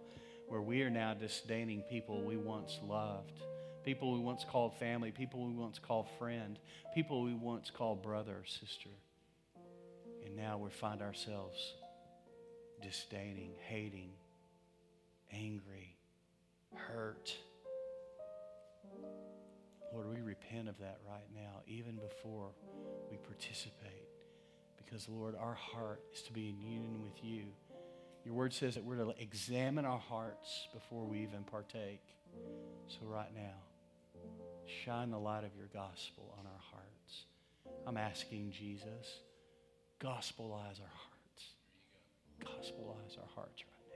[0.48, 3.40] where we are now disdaining people we once loved,
[3.84, 6.60] people we once called family, people we once called friend,
[6.94, 8.90] people we once called brother or sister.
[10.26, 11.74] And now we find ourselves
[12.82, 14.12] disdaining, hating,
[15.32, 15.96] angry,
[16.76, 17.36] hurt.
[19.94, 22.50] Lord, we repent of that right now, even before
[23.10, 24.08] we participate.
[24.78, 27.46] Because, Lord, our heart is to be in union with you.
[28.26, 32.02] Your word says that we're to examine our hearts before we even partake.
[32.88, 33.56] So, right now,
[34.86, 37.26] shine the light of your gospel on our hearts.
[37.86, 39.22] I'm asking Jesus,
[40.00, 41.12] gospelize our hearts.
[42.40, 43.96] Gospelize our hearts right now.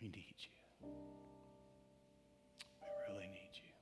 [0.00, 0.88] We need you.
[2.82, 3.72] We really need you.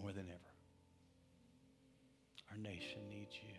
[0.00, 0.54] More than ever.
[2.50, 3.54] Our nation needs you.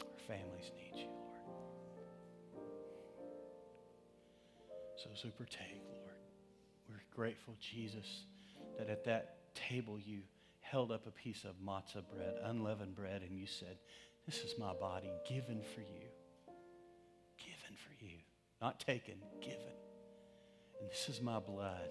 [0.00, 1.60] Our families need you, Lord.
[4.96, 5.30] So as we
[7.20, 8.24] grateful, Jesus,
[8.78, 10.20] that at that table you
[10.62, 13.76] held up a piece of matzah bread, unleavened bread, and you said,
[14.24, 16.08] This is my body given for you.
[17.36, 18.16] Given for you.
[18.62, 19.76] Not taken, given.
[20.80, 21.90] And this is my blood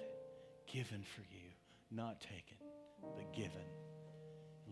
[0.65, 1.51] given for you.
[1.91, 2.57] Not taken,
[3.15, 3.69] but given.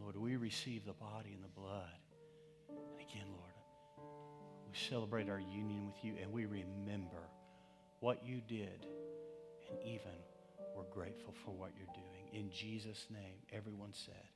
[0.01, 1.99] Lord, we receive the body and the blood.
[2.67, 4.07] And again, Lord,
[4.67, 7.29] we celebrate our union with you and we remember
[7.99, 8.87] what you did.
[9.69, 10.13] And even
[10.75, 12.27] we're grateful for what you're doing.
[12.33, 14.27] In Jesus' name, everyone said,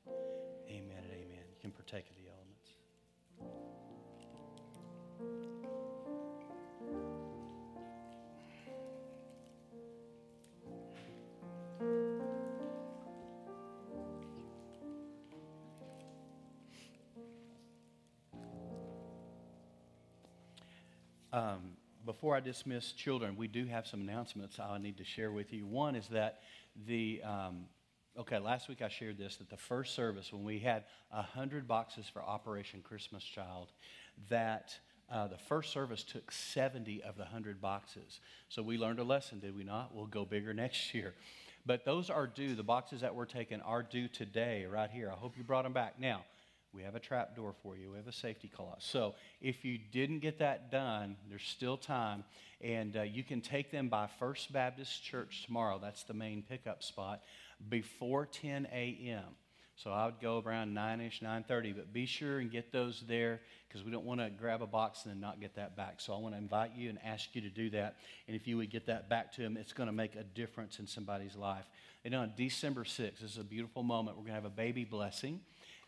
[0.67, 1.45] Amen and amen.
[1.49, 2.51] You can partake of the elements.
[21.33, 25.53] Um, before I dismiss children, we do have some announcements I need to share with
[25.53, 25.65] you.
[25.65, 26.41] One is that
[26.87, 27.65] the, um,
[28.17, 32.07] okay, last week I shared this that the first service, when we had 100 boxes
[32.11, 33.71] for Operation Christmas Child,
[34.29, 34.77] that
[35.11, 38.19] uh, the first service took 70 of the 100 boxes.
[38.49, 39.93] So we learned a lesson, did we not?
[39.93, 41.13] We'll go bigger next year.
[41.65, 45.11] But those are due, the boxes that were taken are due today, right here.
[45.11, 45.99] I hope you brought them back.
[45.99, 46.23] Now,
[46.73, 47.91] we have a trap door for you.
[47.91, 52.23] We have a safety call So if you didn't get that done, there's still time.
[52.61, 55.79] And uh, you can take them by First Baptist Church tomorrow.
[55.81, 57.21] That's the main pickup spot
[57.69, 59.35] before 10 a.m.
[59.75, 61.75] So I would go around 9ish, 9.30.
[61.75, 65.05] But be sure and get those there because we don't want to grab a box
[65.05, 65.99] and then not get that back.
[65.99, 67.95] So I want to invite you and ask you to do that.
[68.27, 70.79] And if you would get that back to them, it's going to make a difference
[70.79, 71.65] in somebody's life.
[72.05, 74.17] And on December 6th, this is a beautiful moment.
[74.17, 75.39] We're going to have a baby blessing.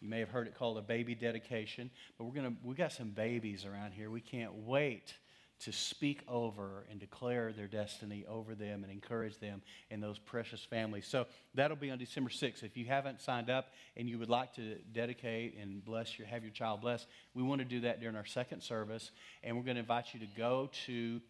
[0.04, 3.12] You may have heard it called a baby dedication, but we're gonna we got some
[3.12, 4.10] babies around here.
[4.10, 5.14] We can't wait
[5.62, 10.62] to speak over and declare their destiny over them and encourage them in those precious
[10.62, 11.08] families.
[11.08, 11.26] So
[11.56, 12.64] that'll be on December 6th.
[12.64, 16.44] If you haven't signed up and you would like to dedicate and bless your have
[16.44, 19.76] your child blessed, we want to do that during our second service, and we're going
[19.76, 21.22] to invite you to go to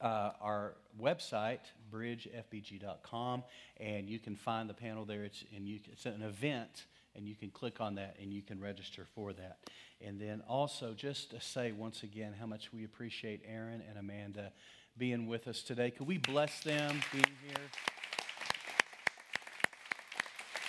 [0.00, 1.60] uh, our website,
[1.92, 3.44] bridgefbg.com,
[3.76, 5.24] and you can find the panel there.
[5.24, 6.86] It's, and you, it's an event
[7.16, 9.58] and you can click on that and you can register for that.
[10.00, 14.52] And then also, just to say once again how much we appreciate Aaron and Amanda
[14.96, 15.90] being with us today.
[15.90, 18.03] Could we bless them being here?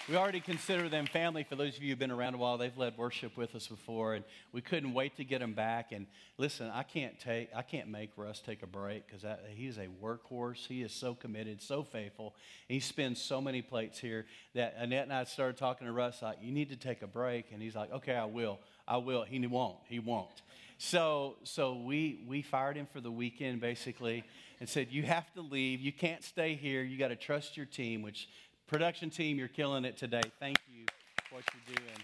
[0.07, 1.43] We already consider them family.
[1.43, 4.13] For those of you who've been around a while, they've led worship with us before,
[4.13, 5.91] and we couldn't wait to get them back.
[5.91, 6.05] And
[6.37, 9.25] listen, I can't take, I can't make Russ take a break because
[9.55, 10.67] he's a workhorse.
[10.67, 12.35] He is so committed, so faithful.
[12.69, 16.37] he spins so many plates here that Annette and I started talking to Russ like,
[16.39, 18.59] "You need to take a break," and he's like, "Okay, I will.
[18.87, 19.79] I will." He won't.
[19.89, 20.43] He won't.
[20.77, 24.23] So, so we we fired him for the weekend basically,
[24.59, 25.81] and said, "You have to leave.
[25.81, 26.83] You can't stay here.
[26.83, 28.27] You got to trust your team," which
[28.67, 30.23] Production team, you're killing it today.
[30.39, 30.85] Thank you
[31.29, 31.97] for what you're doing.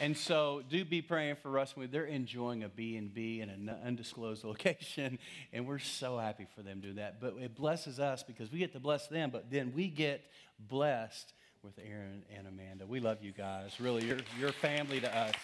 [0.00, 1.74] And so, do be praying for us.
[1.90, 5.18] They're enjoying a B and B in an undisclosed location,
[5.52, 7.20] and we're so happy for them to do that.
[7.20, 10.22] But it blesses us because we get to bless them, but then we get
[10.58, 12.86] blessed with Aaron and Amanda.
[12.86, 13.80] We love you guys.
[13.80, 15.34] Really, you're, you're family to us.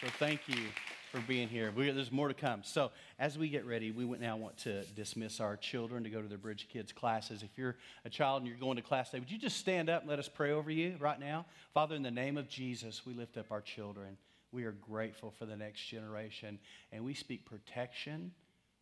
[0.00, 0.66] So thank you
[1.16, 1.72] for being here.
[1.74, 2.60] We, there's more to come.
[2.62, 6.28] So, as we get ready, we now want to dismiss our children to go to
[6.28, 7.42] their Bridge Kids classes.
[7.42, 10.02] If you're a child and you're going to class today, would you just stand up
[10.02, 11.46] and let us pray over you right now?
[11.72, 14.18] Father, in the name of Jesus, we lift up our children.
[14.52, 16.58] We are grateful for the next generation,
[16.92, 18.32] and we speak protection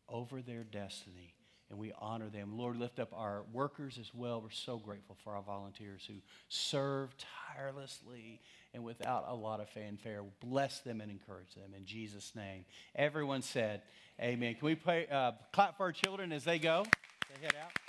[0.09, 1.35] over their destiny.
[1.71, 2.57] And we honor them.
[2.57, 4.41] Lord, lift up our workers as well.
[4.41, 6.15] We're so grateful for our volunteers who
[6.49, 7.15] serve
[7.57, 8.41] tirelessly
[8.73, 10.23] and without a lot of fanfare.
[10.41, 12.65] Bless them and encourage them in Jesus' name.
[12.95, 13.83] Everyone said,
[14.21, 14.55] Amen.
[14.55, 16.87] Can we pray, uh, clap for our children as they go?
[17.29, 17.84] They head out.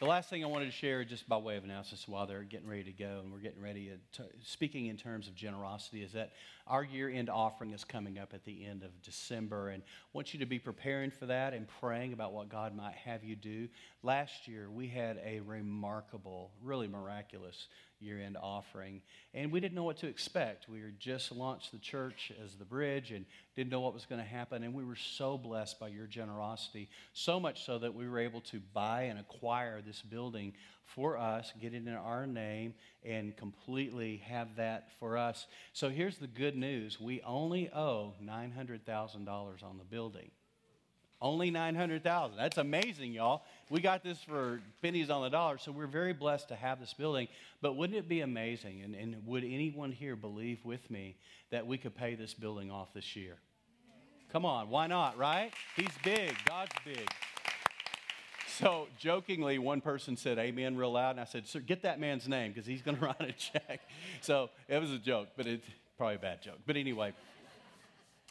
[0.00, 2.66] The last thing I wanted to share, just by way of analysis while they're getting
[2.66, 6.32] ready to go and we're getting ready to, speaking in terms of generosity, is that
[6.66, 9.68] our year end offering is coming up at the end of December.
[9.68, 12.94] And I want you to be preparing for that and praying about what God might
[12.94, 13.68] have you do.
[14.02, 17.68] Last year, we had a remarkable, really miraculous
[18.00, 19.02] year end offering.
[19.34, 20.70] And we didn't know what to expect.
[20.70, 23.26] We were just launched the church as the bridge and
[23.56, 24.62] didn't know what was going to happen.
[24.62, 28.40] And we were so blessed by your generosity, so much so that we were able
[28.42, 30.54] to buy and acquire this building
[30.86, 32.74] for us, get it in our name,
[33.04, 35.46] and completely have that for us.
[35.72, 40.30] So here's the good news we only owe $900,000 on the building.
[41.22, 42.36] Only 900,000.
[42.36, 43.42] That's amazing, y'all.
[43.68, 46.94] We got this for pennies on the dollar, so we're very blessed to have this
[46.94, 47.28] building.
[47.60, 51.16] But wouldn't it be amazing, and, and would anyone here believe with me
[51.50, 53.36] that we could pay this building off this year?
[54.32, 55.52] Come on, why not, right?
[55.76, 57.06] He's big, God's big.
[58.58, 62.28] So, jokingly, one person said amen real loud, and I said, Sir, get that man's
[62.28, 63.80] name because he's going to write a check.
[64.20, 65.66] So, it was a joke, but it's
[65.98, 66.58] probably a bad joke.
[66.66, 67.12] But anyway,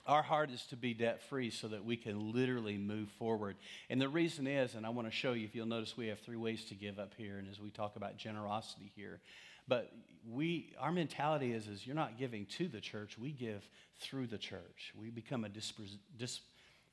[0.10, 3.56] our heart is to be debt free so that we can literally move forward.
[3.92, 6.20] And the reason is, and I want to show you, if you'll notice, we have
[6.20, 9.20] three ways to give up here, and as we talk about generosity here.
[9.68, 9.94] But
[10.28, 14.40] we, our mentality is, is you're not giving to the church, we give through the
[14.40, 14.94] church.
[15.00, 15.72] We become a, dis,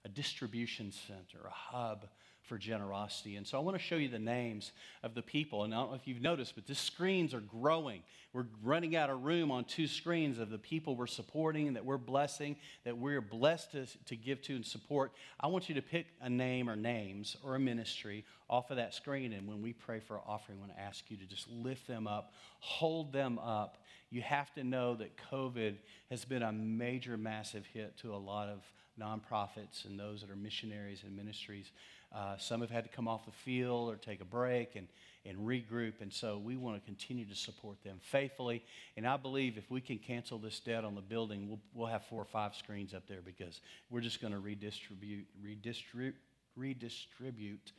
[0.04, 2.06] a distribution center, a hub
[2.46, 3.36] for generosity.
[3.36, 4.72] And so I want to show you the names
[5.02, 5.64] of the people.
[5.64, 8.02] And I don't know if you've noticed, but the screens are growing.
[8.32, 11.98] We're running out of room on two screens of the people we're supporting, that we're
[11.98, 15.12] blessing, that we're blessed to, to give to and support.
[15.40, 18.94] I want you to pick a name or names or a ministry off of that
[18.94, 19.32] screen.
[19.32, 21.86] And when we pray for an offering, I want to ask you to just lift
[21.86, 23.78] them up, hold them up.
[24.10, 25.76] You have to know that COVID
[26.10, 28.60] has been a major, massive hit to a lot of
[29.00, 31.70] nonprofits and those that are missionaries and ministries.
[32.14, 34.88] Uh, some have had to come off the field or take a break and,
[35.24, 36.00] and regroup.
[36.00, 38.64] And so we want to continue to support them faithfully.
[38.96, 42.04] And I believe if we can cancel this debt on the building, we'll, we'll have
[42.06, 46.16] four or five screens up there because we're just going to redistribute, redistribute,
[46.56, 47.72] redistribute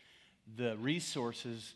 [0.55, 1.73] the resources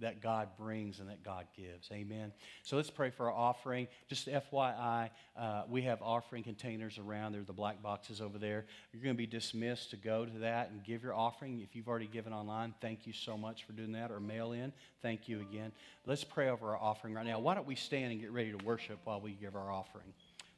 [0.00, 1.90] that God brings and that God gives.
[1.92, 2.32] Amen.
[2.62, 3.88] So let's pray for our offering.
[4.08, 7.32] Just FYI, uh, we have offering containers around.
[7.32, 8.66] There are the black boxes over there.
[8.92, 11.60] You're going to be dismissed to go to that and give your offering.
[11.60, 14.72] If you've already given online, thank you so much for doing that, or mail in.
[15.02, 15.72] Thank you again.
[16.06, 17.38] Let's pray over our offering right now.
[17.38, 20.12] Why don't we stand and get ready to worship while we give our offering?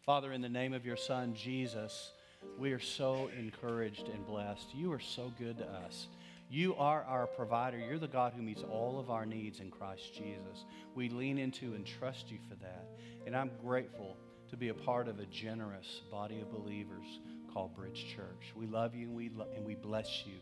[0.05, 2.11] Father, in the name of your Son, Jesus,
[2.59, 4.75] we are so encouraged and blessed.
[4.75, 6.09] You are so good to us.
[6.53, 7.79] You are our provider.
[7.79, 10.67] You're the God who meets all of our needs in Christ Jesus.
[10.95, 12.89] We lean into and trust you for that.
[13.27, 14.19] And I'm grateful
[14.51, 17.07] to be a part of a generous body of believers
[17.55, 18.53] called Bridge Church.
[18.55, 20.35] We love you and we, lo- and we bless you.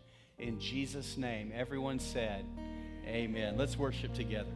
[0.45, 2.45] In Jesus' name, everyone said,
[3.07, 3.57] Amen.
[3.57, 4.51] Let's worship together.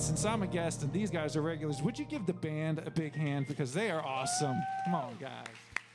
[0.00, 2.90] since I'm a guest and these guys are regulars, would you give the band a
[2.90, 4.56] big hand because they are awesome?
[4.86, 5.44] Come on, guys.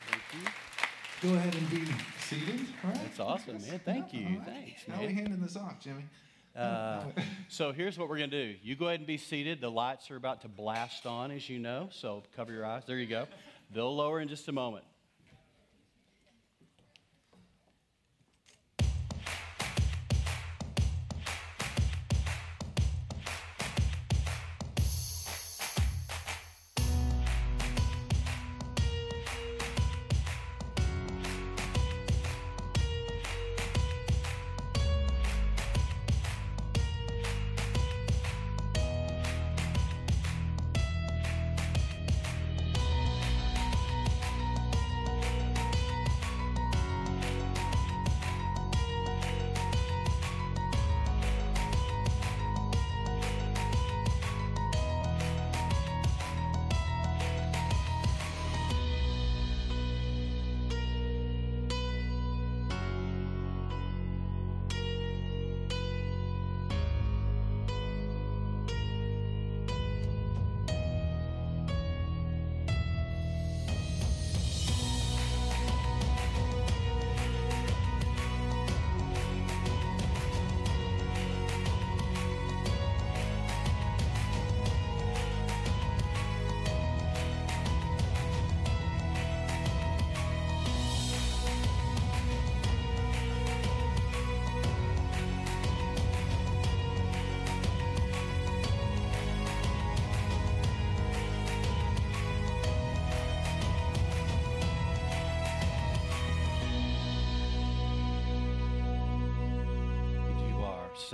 [0.10, 1.30] Thank you.
[1.30, 2.68] Go ahead and be seated.
[2.84, 3.00] All right.
[3.04, 3.82] That's awesome, man.
[3.84, 4.28] Thank you.
[4.28, 4.46] Right.
[4.46, 4.88] Thanks.
[4.88, 4.98] Man.
[4.98, 6.04] How are we handing this off, Jimmy?
[6.56, 7.06] Uh,
[7.48, 8.56] so here's what we're going to do.
[8.62, 9.60] You go ahead and be seated.
[9.60, 12.84] The lights are about to blast on, as you know, so cover your eyes.
[12.86, 13.26] There you go.
[13.74, 14.86] They'll lower in just a moment.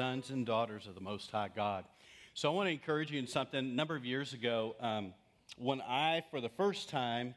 [0.01, 1.85] Sons and daughters of the Most High God.
[2.33, 3.59] So I want to encourage you in something.
[3.59, 5.13] A number of years ago, um,
[5.59, 7.35] when I, for the first time,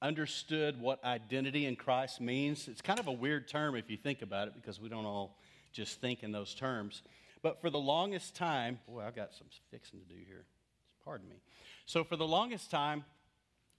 [0.00, 4.22] understood what identity in Christ means, it's kind of a weird term if you think
[4.22, 5.36] about it because we don't all
[5.74, 7.02] just think in those terms.
[7.42, 10.46] But for the longest time, boy, I've got some fixing to do here.
[11.04, 11.36] Pardon me.
[11.84, 13.04] So for the longest time,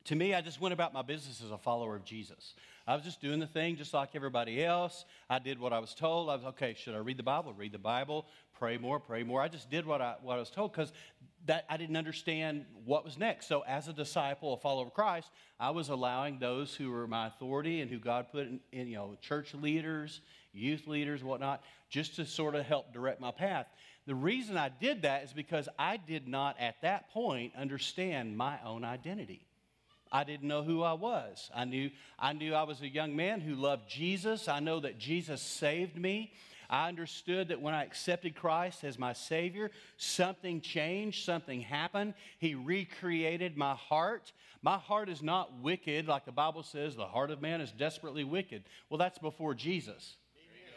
[0.05, 2.55] to me, I just went about my business as a follower of Jesus.
[2.87, 5.05] I was just doing the thing just like everybody else.
[5.29, 6.29] I did what I was told.
[6.29, 7.53] I was, okay, should I read the Bible?
[7.53, 8.25] Read the Bible.
[8.57, 9.41] Pray more, pray more.
[9.41, 10.91] I just did what I, what I was told because
[11.45, 13.47] that I didn't understand what was next.
[13.47, 15.29] So, as a disciple, a follower of Christ,
[15.59, 18.95] I was allowing those who were my authority and who God put in, in you
[18.95, 20.21] know, church leaders,
[20.53, 23.67] youth leaders, whatnot, just to sort of help direct my path.
[24.05, 28.57] The reason I did that is because I did not at that point understand my
[28.65, 29.47] own identity.
[30.11, 31.49] I didn't know who I was.
[31.55, 31.89] I knew,
[32.19, 34.47] I knew I was a young man who loved Jesus.
[34.47, 36.33] I know that Jesus saved me.
[36.69, 42.13] I understood that when I accepted Christ as my Savior, something changed, something happened.
[42.39, 44.31] He recreated my heart.
[44.61, 48.23] My heart is not wicked, like the Bible says, the heart of man is desperately
[48.23, 48.63] wicked.
[48.89, 50.15] Well, that's before Jesus.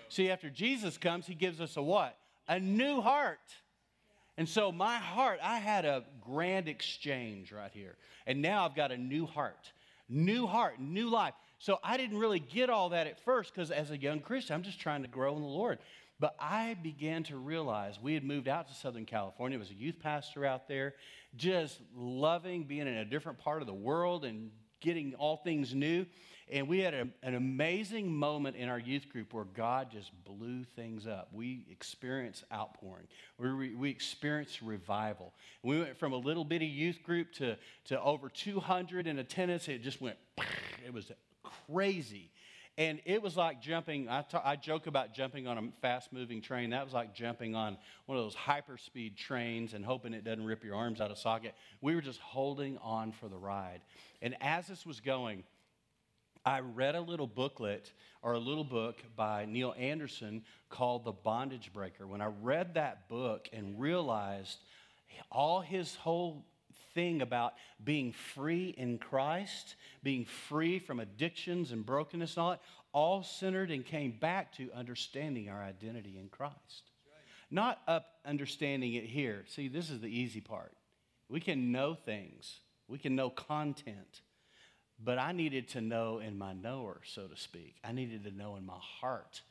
[0.08, 2.16] See, after Jesus comes, He gives us a what?
[2.48, 3.38] A new heart.
[4.36, 7.96] And so my heart, I had a grand exchange right here.
[8.26, 9.72] And now I've got a new heart,
[10.08, 11.34] new heart, new life.
[11.58, 14.62] So I didn't really get all that at first because as a young Christian, I'm
[14.62, 15.78] just trying to grow in the Lord.
[16.20, 19.58] But I began to realize we had moved out to Southern California.
[19.58, 20.94] Was a youth pastor out there,
[21.36, 26.06] just loving being in a different part of the world and getting all things new.
[26.50, 30.64] And we had a, an amazing moment in our youth group where God just blew
[30.64, 31.28] things up.
[31.32, 33.06] We experienced outpouring,
[33.38, 35.32] we, we experienced revival.
[35.62, 39.68] We went from a little bitty youth group to, to over 200 in attendance.
[39.68, 40.16] It just went,
[40.84, 41.10] it was
[41.66, 42.30] crazy.
[42.76, 46.40] And it was like jumping, I, t- I joke about jumping on a fast moving
[46.40, 46.70] train.
[46.70, 50.64] That was like jumping on one of those hyperspeed trains and hoping it doesn't rip
[50.64, 51.54] your arms out of socket.
[51.80, 53.80] We were just holding on for the ride.
[54.22, 55.44] And as this was going,
[56.44, 57.90] I read a little booklet
[58.22, 62.06] or a little book by Neil Anderson called The Bondage Breaker.
[62.06, 64.58] When I read that book and realized
[65.30, 66.44] all his whole
[66.94, 72.60] thing about being free in Christ, being free from addictions and brokenness and all that,
[72.92, 76.90] all centered and came back to understanding our identity in Christ.
[77.50, 79.44] Not up understanding it here.
[79.48, 80.72] See, this is the easy part.
[81.28, 84.20] We can know things, we can know content.
[85.04, 87.76] But I needed to know in my knower, so to speak.
[87.84, 89.42] I needed to know in my heart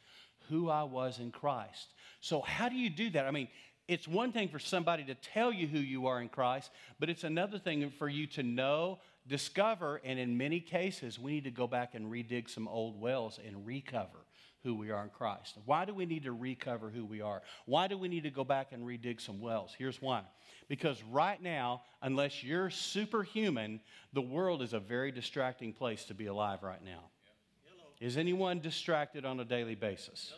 [0.49, 1.93] who I was in Christ.
[2.21, 3.25] So, how do you do that?
[3.25, 3.47] I mean,
[3.87, 7.23] it's one thing for somebody to tell you who you are in Christ, but it's
[7.23, 11.67] another thing for you to know, discover, and in many cases, we need to go
[11.67, 14.19] back and redig some old wells and recover
[14.63, 15.57] who we are in Christ.
[15.65, 17.41] Why do we need to recover who we are?
[17.65, 19.75] Why do we need to go back and redig some wells?
[19.77, 20.21] Here's why.
[20.69, 23.81] Because right now, unless you're superhuman,
[24.13, 27.09] the world is a very distracting place to be alive right now.
[27.99, 30.33] Is anyone distracted on a daily basis?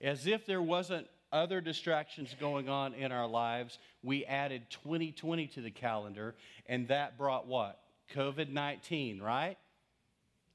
[0.00, 5.60] As if there wasn't other distractions going on in our lives, we added 2020 to
[5.60, 6.34] the calendar,
[6.66, 7.80] and that brought what?
[8.14, 9.58] COVID 19, right?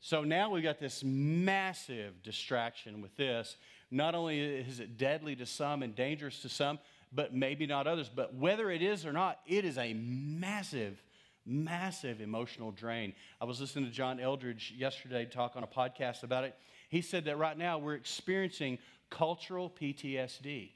[0.06, 3.56] So now we've got this massive distraction with this.
[3.89, 6.80] Not only is it deadly to some and dangerous to some,
[7.14, 8.12] but maybe not others.
[8.14, 11.01] But whether it is or not, it is a massive,
[11.45, 13.14] massive emotional drain.
[13.39, 16.54] I was listening to John Eldredge yesterday talk on a podcast about it.
[16.89, 18.80] He said that right now we're experiencing
[19.10, 20.72] cultural PTSD.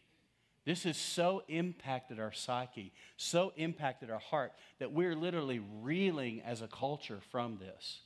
[0.64, 6.62] This has so impacted our psyche, so impacted our heart, that we're literally reeling as
[6.62, 8.00] a culture from this.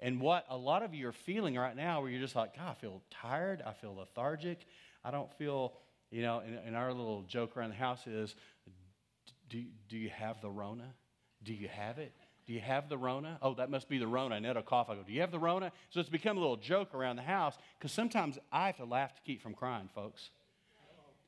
[0.00, 2.70] And what a lot of you are feeling right now, where you're just like, God,
[2.70, 4.66] I feel tired, I feel lethargic,
[5.04, 5.74] I don't feel
[6.10, 8.34] you know, and, and our little joke around the house is
[9.48, 10.94] do, do you have the Rona?
[11.42, 12.12] Do you have it?
[12.46, 13.38] Do you have the Rona?
[13.42, 14.36] Oh, that must be the Rona.
[14.36, 14.88] And it'll cough.
[14.88, 15.70] I go, Do you have the Rona?
[15.90, 19.14] So it's become a little joke around the house because sometimes I have to laugh
[19.14, 20.30] to keep from crying, folks.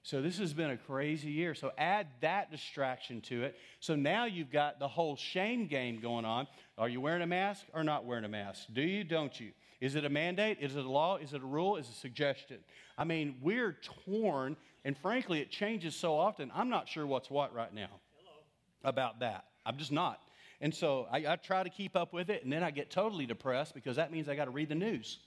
[0.02, 1.54] So this has been a crazy year.
[1.54, 3.56] So add that distraction to it.
[3.80, 6.46] So now you've got the whole shame game going on.
[6.78, 8.66] Are you wearing a mask or not wearing a mask?
[8.72, 9.52] Do you, don't you?
[9.80, 10.58] Is it a mandate?
[10.60, 11.16] Is it a law?
[11.16, 11.76] Is it a rule?
[11.76, 12.58] Is it a suggestion?
[12.96, 13.76] I mean, we're
[14.06, 17.88] torn and frankly, it changes so often, I'm not sure what's what right now
[18.18, 18.36] Hello.
[18.84, 19.44] about that.
[19.66, 20.20] I'm just not.
[20.60, 23.26] And so I, I, try to keep up with it, and then I get totally
[23.26, 25.18] depressed because that means I got to read the news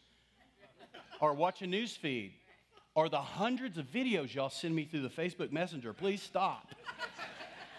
[1.20, 2.34] or watch a news feed
[2.96, 5.94] or the hundreds of videos y'all send me through the Facebook Messenger.
[5.94, 6.70] Please stop.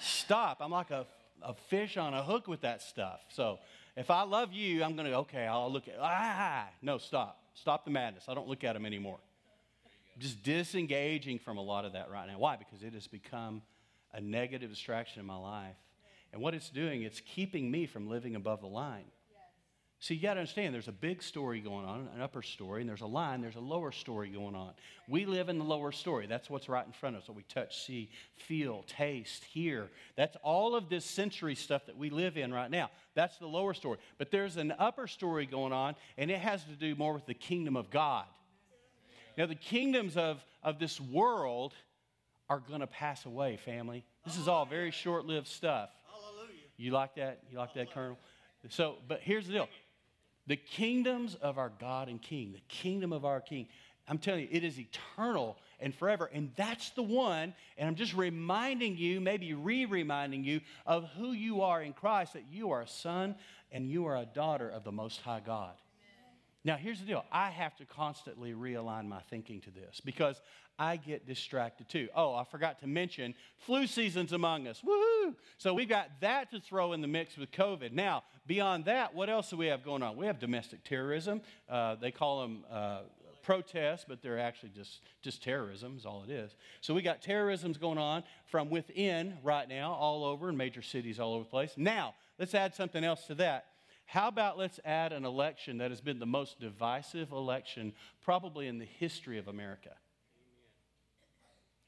[0.00, 0.58] stop.
[0.60, 1.06] I'm like a,
[1.42, 3.20] a fish on a hook with that stuff.
[3.28, 3.58] So
[3.96, 7.40] if I love you, I'm going to, okay, I'll look at, ah, no, stop.
[7.54, 8.24] Stop the madness.
[8.28, 9.18] I don't look at them anymore.
[10.18, 12.38] just disengaging from a lot of that right now.
[12.38, 12.56] Why?
[12.56, 13.62] Because it has become
[14.12, 15.76] a negative distraction in my life.
[16.32, 19.04] And what it's doing, it's keeping me from living above the line.
[20.04, 22.90] See, you got to understand there's a big story going on, an upper story, and
[22.90, 24.72] there's a line, there's a lower story going on.
[25.08, 26.26] We live in the lower story.
[26.26, 27.28] That's what's right in front of us.
[27.28, 29.88] What we touch, see, feel, taste, hear.
[30.14, 32.90] That's all of this sensory stuff that we live in right now.
[33.14, 33.96] That's the lower story.
[34.18, 37.32] But there's an upper story going on, and it has to do more with the
[37.32, 38.26] kingdom of God.
[39.38, 41.72] Now, the kingdoms of, of this world
[42.50, 44.04] are going to pass away, family.
[44.26, 45.88] This is all very short lived stuff.
[46.12, 46.60] Hallelujah.
[46.76, 47.40] You like that?
[47.50, 48.18] You like that, Colonel?
[48.68, 49.68] So, but here's the deal
[50.46, 53.66] the kingdoms of our God and King, the kingdom of our King.
[54.06, 56.28] I'm telling you, it is eternal and forever.
[56.32, 57.54] And that's the one.
[57.78, 62.34] And I'm just reminding you, maybe re reminding you of who you are in Christ,
[62.34, 63.36] that you are a son
[63.72, 65.74] and you are a daughter of the Most High God.
[66.66, 70.40] Now, here's the deal I have to constantly realign my thinking to this because
[70.78, 72.08] I get distracted too.
[72.16, 74.80] Oh, I forgot to mention flu season's among us.
[74.80, 75.34] Woohoo!
[75.58, 77.92] So we've got that to throw in the mix with COVID.
[77.92, 80.16] Now, beyond that, what else do we have going on?
[80.16, 81.40] We have domestic terrorism.
[81.68, 83.00] Uh, they call them uh,
[83.42, 86.54] protests, but they're actually just, just terrorism, is all it is.
[86.80, 91.20] So we got terrorisms going on from within right now, all over in major cities
[91.20, 91.72] all over the place.
[91.76, 93.66] Now, let's add something else to that.
[94.06, 98.78] How about let's add an election that has been the most divisive election probably in
[98.78, 99.90] the history of America?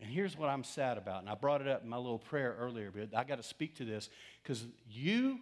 [0.01, 1.21] And here's what I'm sad about.
[1.21, 3.77] And I brought it up in my little prayer earlier, but I got to speak
[3.77, 4.11] to this
[4.43, 5.41] because you,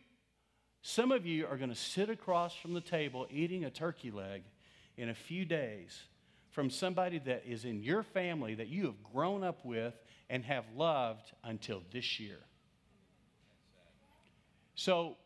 [0.87, 4.43] some of you are going to sit across from the table eating a turkey leg
[4.99, 5.99] in a few days
[6.51, 9.95] from somebody that is in your family that you have grown up with
[10.29, 12.37] and have loved until this year.
[14.75, 15.17] So,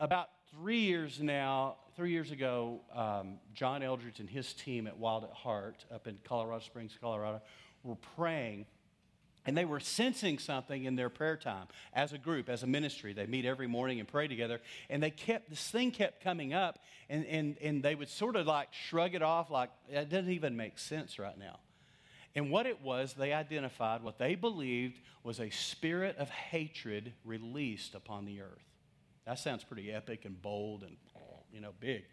[0.00, 5.24] about three years now, three years ago, um, John Eldredge and his team at Wild
[5.24, 7.42] at Heart up in Colorado Springs, Colorado,
[7.84, 8.64] were praying
[9.46, 13.12] and they were sensing something in their prayer time as a group, as a ministry.
[13.12, 14.60] They meet every morning and pray together.
[14.90, 18.46] And they kept, this thing kept coming up, and, and, and they would sort of
[18.46, 21.60] like shrug it off, like, it doesn't even make sense right now.
[22.34, 27.94] And what it was, they identified what they believed was a spirit of hatred released
[27.94, 28.64] upon the earth.
[29.24, 30.96] That sounds pretty epic and bold and,
[31.52, 32.04] you know, big.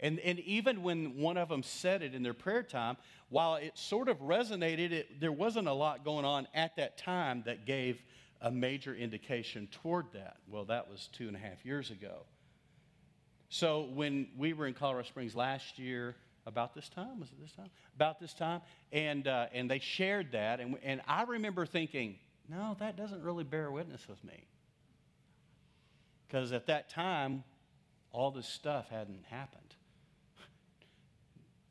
[0.00, 2.96] And, and even when one of them said it in their prayer time,
[3.28, 7.42] while it sort of resonated, it, there wasn't a lot going on at that time
[7.46, 8.02] that gave
[8.40, 10.38] a major indication toward that.
[10.48, 12.22] Well, that was two and a half years ago.
[13.50, 17.52] So when we were in Colorado Springs last year, about this time, was it this
[17.52, 17.68] time?
[17.94, 22.76] About this time, and uh, and they shared that, and and I remember thinking, no,
[22.80, 24.44] that doesn't really bear witness with me,
[26.26, 27.44] because at that time,
[28.10, 29.69] all this stuff hadn't happened.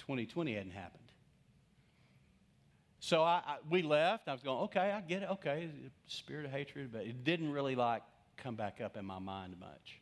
[0.09, 1.03] 2020 hadn't happened.
[2.99, 4.27] So I, I, we left.
[4.27, 5.29] I was going, okay, I get it.
[5.33, 5.69] Okay,
[6.07, 8.01] spirit of hatred, but it didn't really like
[8.35, 10.01] come back up in my mind much.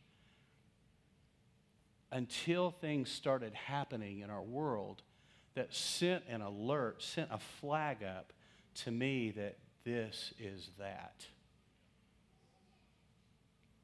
[2.10, 5.02] Until things started happening in our world
[5.54, 8.32] that sent an alert, sent a flag up
[8.76, 11.26] to me that this is that.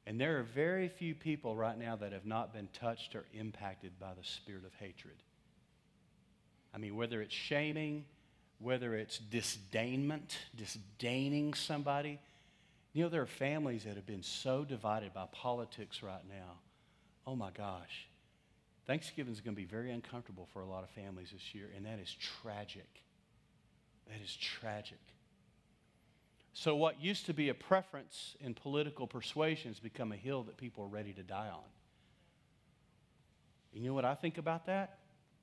[0.07, 3.99] And there are very few people right now that have not been touched or impacted
[3.99, 5.21] by the spirit of hatred.
[6.75, 8.03] I mean, whether it's shaming,
[8.59, 12.19] whether it's disdainment, disdaining somebody.
[12.93, 16.59] You know, there are families that have been so divided by politics right now.
[17.25, 18.07] Oh my gosh.
[18.85, 21.85] Thanksgiving is going to be very uncomfortable for a lot of families this year, and
[21.85, 23.01] that is tragic.
[24.07, 24.99] That is tragic.
[26.53, 30.55] So, what used to be a preference in political persuasion has become a hill that
[30.55, 31.63] people are ready to die on.
[33.73, 34.99] You know what I think about that?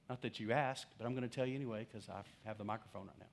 [0.09, 2.65] Not that you asked, but I'm going to tell you anyway because I have the
[2.65, 3.27] microphone right now.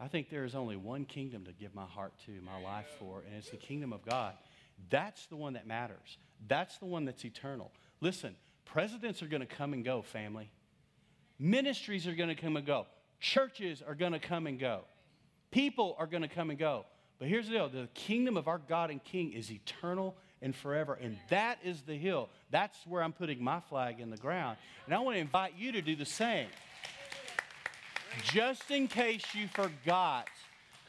[0.00, 3.22] I think there is only one kingdom to give my heart to, my life for,
[3.26, 4.34] and it's the kingdom of God.
[4.90, 6.18] That's the one that matters.
[6.46, 7.72] That's the one that's eternal.
[8.00, 10.52] Listen, presidents are going to come and go, family.
[11.38, 12.86] Ministries are going to come and go.
[13.18, 14.82] Churches are going to come and go.
[15.50, 16.84] People are going to come and go.
[17.18, 20.98] But here's the deal the kingdom of our God and King is eternal and forever.
[21.00, 22.28] And that is the hill.
[22.50, 24.56] That's where I'm putting my flag in the ground.
[24.86, 26.48] And I want to invite you to do the same.
[28.24, 30.28] Just in case you forgot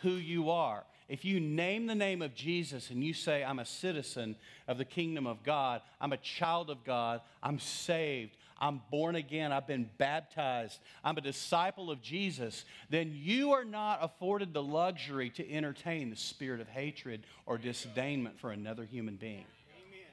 [0.02, 0.84] who you are.
[1.10, 4.36] If you name the name of Jesus and you say, I'm a citizen
[4.68, 9.52] of the kingdom of God, I'm a child of God, I'm saved, I'm born again,
[9.52, 15.30] I've been baptized, I'm a disciple of Jesus, then you are not afforded the luxury
[15.32, 19.46] to entertain the spirit of hatred or disdainment for another human being.
[19.78, 20.08] Amen.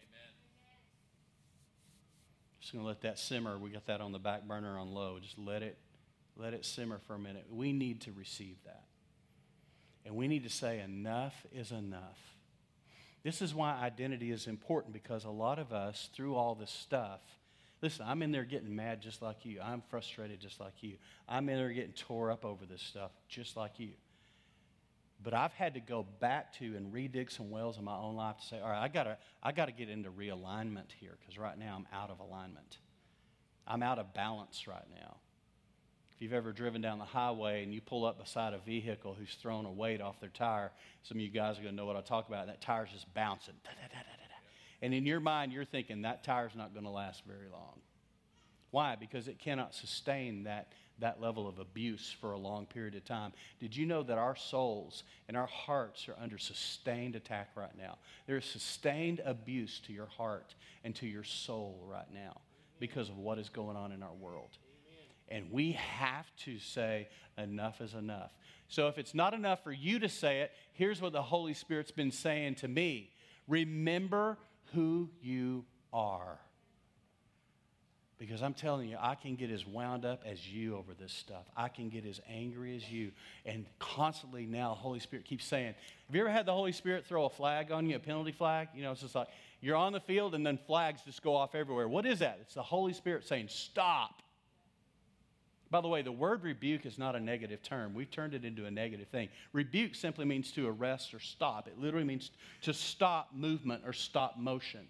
[0.00, 0.30] Amen.
[2.60, 3.58] Just going to let that simmer.
[3.58, 5.18] We got that on the back burner on low.
[5.20, 5.76] Just let it
[6.38, 7.46] let it simmer for a minute.
[7.50, 8.84] We need to receive that.
[10.04, 12.35] And we need to say enough is enough.
[13.26, 17.20] This is why identity is important because a lot of us through all this stuff
[17.82, 19.60] Listen, I'm in there getting mad just like you.
[19.60, 20.94] I'm frustrated just like you.
[21.28, 23.90] I'm in there getting tore up over this stuff just like you.
[25.22, 28.38] But I've had to go back to and redig some wells in my own life
[28.38, 31.74] to say, all right, I gotta, I gotta get into realignment here because right now
[31.76, 32.78] I'm out of alignment.
[33.66, 35.16] I'm out of balance right now.
[36.16, 39.34] If you've ever driven down the highway and you pull up beside a vehicle who's
[39.34, 41.96] thrown a weight off their tire, some of you guys are going to know what
[41.96, 42.46] I talk about.
[42.46, 43.54] That tire's just bouncing.
[44.80, 47.80] And in your mind, you're thinking that tire's not going to last very long.
[48.70, 48.96] Why?
[48.98, 53.32] Because it cannot sustain that, that level of abuse for a long period of time.
[53.60, 57.98] Did you know that our souls and our hearts are under sustained attack right now?
[58.26, 62.40] There is sustained abuse to your heart and to your soul right now
[62.80, 64.56] because of what is going on in our world.
[65.28, 67.08] And we have to say,
[67.38, 68.30] enough is enough.
[68.68, 71.90] So if it's not enough for you to say it, here's what the Holy Spirit's
[71.90, 73.10] been saying to me
[73.48, 74.38] Remember
[74.74, 76.38] who you are.
[78.18, 81.44] Because I'm telling you, I can get as wound up as you over this stuff.
[81.54, 83.12] I can get as angry as you.
[83.44, 85.74] And constantly now, Holy Spirit keeps saying,
[86.06, 88.68] Have you ever had the Holy Spirit throw a flag on you, a penalty flag?
[88.74, 89.28] You know, it's just like
[89.60, 91.88] you're on the field and then flags just go off everywhere.
[91.88, 92.38] What is that?
[92.40, 94.22] It's the Holy Spirit saying, Stop.
[95.70, 97.92] By the way, the word rebuke is not a negative term.
[97.94, 99.28] We've turned it into a negative thing.
[99.52, 102.30] Rebuke simply means to arrest or stop, it literally means
[102.62, 104.86] to stop movement or stop motion.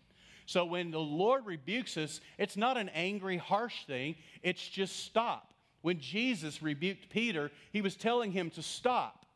[0.46, 5.52] So when the Lord rebukes us, it's not an angry, harsh thing, it's just stop.
[5.82, 9.26] When Jesus rebuked Peter, he was telling him to stop.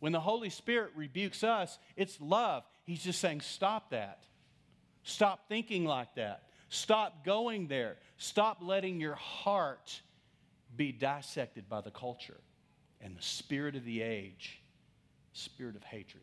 [0.00, 2.62] When the Holy Spirit rebukes us, it's love.
[2.84, 4.22] He's just saying, stop that.
[5.02, 6.44] Stop thinking like that.
[6.68, 7.96] Stop going there.
[8.16, 10.00] Stop letting your heart
[10.78, 12.40] be dissected by the culture
[13.02, 14.60] and the spirit of the age,
[15.34, 16.22] spirit of hatred.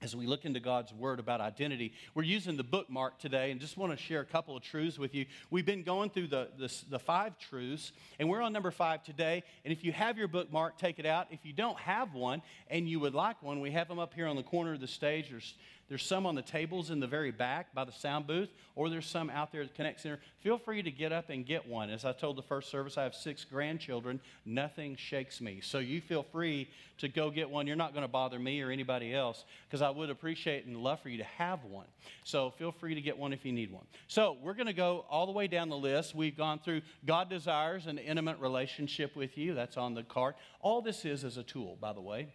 [0.00, 3.76] As we look into God's word about identity, we're using the bookmark today and just
[3.76, 5.26] want to share a couple of truths with you.
[5.50, 9.42] We've been going through the, the, the five truths, and we're on number five today.
[9.64, 11.26] And if you have your bookmark, take it out.
[11.30, 14.28] If you don't have one and you would like one, we have them up here
[14.28, 15.30] on the corner of the stage.
[15.30, 15.54] There's
[15.88, 19.06] there's some on the tables in the very back by the sound booth, or there's
[19.06, 20.18] some out there at the Connect Center.
[20.40, 21.88] Feel free to get up and get one.
[21.88, 24.20] As I told the first service, I have six grandchildren.
[24.44, 25.60] Nothing shakes me.
[25.62, 26.68] So you feel free
[26.98, 27.66] to go get one.
[27.66, 31.00] You're not going to bother me or anybody else because I would appreciate and love
[31.00, 31.86] for you to have one.
[32.24, 33.84] So feel free to get one if you need one.
[34.08, 36.14] So we're going to go all the way down the list.
[36.14, 39.54] We've gone through God desires an intimate relationship with you.
[39.54, 40.34] That's on the card.
[40.60, 42.28] All this is is a tool, by the way.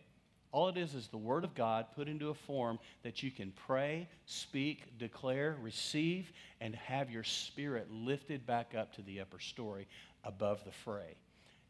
[0.54, 3.52] All it is is the Word of God put into a form that you can
[3.66, 6.32] pray, speak, declare, receive,
[6.62, 9.88] and have your spirit lifted back up to the upper story
[10.24, 11.16] above the fray.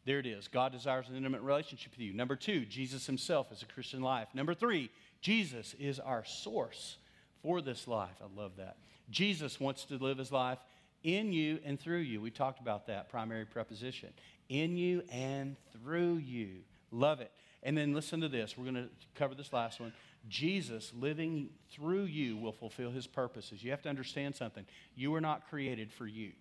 [0.04, 0.48] There it is.
[0.48, 2.12] God desires an intimate relationship with you.
[2.12, 4.28] Number two, Jesus himself is a Christian life.
[4.34, 4.90] Number three,
[5.22, 6.98] Jesus is our source
[7.42, 8.20] for this life.
[8.20, 8.76] I love that.
[9.08, 10.58] Jesus wants to live his life
[11.02, 12.20] in you and through you.
[12.20, 14.10] We talked about that primary preposition.
[14.50, 16.50] In you and through you.
[16.90, 17.32] Love it.
[17.64, 18.58] And then listen to this.
[18.58, 19.92] We're going to cover this last one.
[20.28, 23.64] Jesus living through you will fulfill his purposes.
[23.64, 24.66] You have to understand something.
[24.94, 26.32] You were not created for you,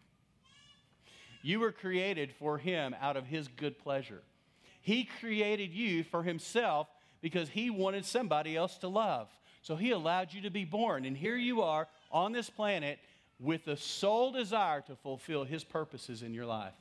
[1.41, 4.21] you were created for him out of his good pleasure.
[4.82, 6.88] He created you for himself
[7.21, 9.30] because he wanted somebody else to love.
[9.61, 11.05] So he allowed you to be born.
[11.05, 12.99] And here you are on this planet
[13.39, 16.74] with the sole desire to fulfill his purposes in your life.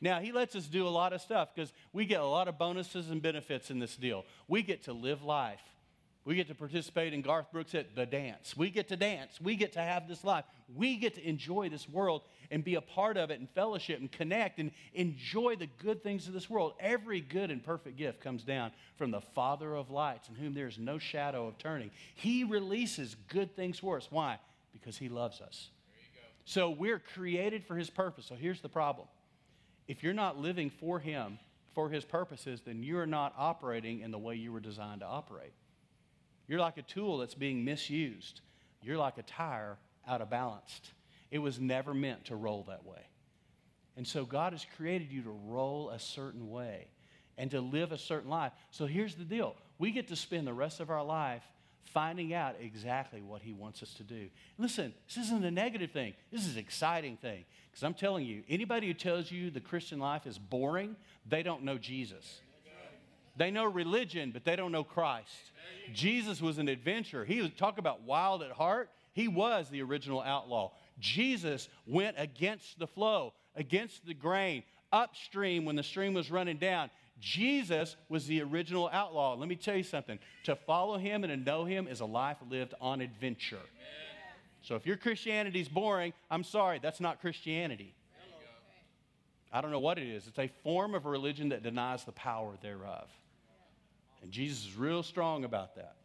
[0.00, 2.58] Now, he lets us do a lot of stuff because we get a lot of
[2.58, 4.24] bonuses and benefits in this deal.
[4.48, 5.60] We get to live life.
[6.24, 8.56] We get to participate in Garth Brooks at the dance.
[8.56, 9.38] We get to dance.
[9.42, 10.44] We get to have this life.
[10.74, 14.10] We get to enjoy this world and be a part of it and fellowship and
[14.10, 16.72] connect and enjoy the good things of this world.
[16.80, 20.66] Every good and perfect gift comes down from the Father of lights, in whom there
[20.66, 21.90] is no shadow of turning.
[22.14, 24.08] He releases good things for us.
[24.10, 24.38] Why?
[24.72, 25.68] Because He loves us.
[26.46, 28.24] So we're created for His purpose.
[28.26, 29.08] So here's the problem
[29.88, 31.38] if you're not living for Him,
[31.74, 35.52] for His purposes, then you're not operating in the way you were designed to operate.
[36.46, 38.40] You're like a tool that's being misused.
[38.82, 40.80] You're like a tire out of balance.
[41.30, 43.06] It was never meant to roll that way.
[43.96, 46.88] And so God has created you to roll a certain way
[47.38, 48.52] and to live a certain life.
[48.70, 51.42] So here's the deal we get to spend the rest of our life
[51.92, 54.28] finding out exactly what He wants us to do.
[54.58, 57.44] Listen, this isn't a negative thing, this is an exciting thing.
[57.70, 60.96] Because I'm telling you, anybody who tells you the Christian life is boring,
[61.28, 62.40] they don't know Jesus.
[63.36, 65.50] They know religion, but they don't know Christ.
[65.92, 67.24] Jesus was an adventurer.
[67.24, 68.90] He was talk about wild at heart.
[69.12, 70.72] He was the original outlaw.
[71.00, 74.62] Jesus went against the flow, against the grain,
[74.92, 76.90] upstream when the stream was running down.
[77.24, 79.34] Jesus was the original outlaw.
[79.34, 82.36] Let me tell you something to follow him and to know him is a life
[82.50, 83.62] lived on adventure.
[84.60, 87.94] So if your Christianity is boring, I'm sorry, that's not Christianity.
[89.50, 90.26] I don't know what it is.
[90.26, 93.08] It's a form of religion that denies the power thereof.
[94.22, 95.96] And Jesus is real strong about that.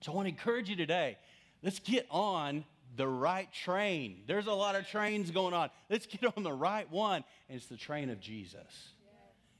[0.00, 1.18] So I want to encourage you today
[1.62, 2.64] let's get on
[2.96, 4.22] the right train.
[4.26, 5.68] There's a lot of trains going on.
[5.90, 8.92] Let's get on the right one, and it's the train of Jesus.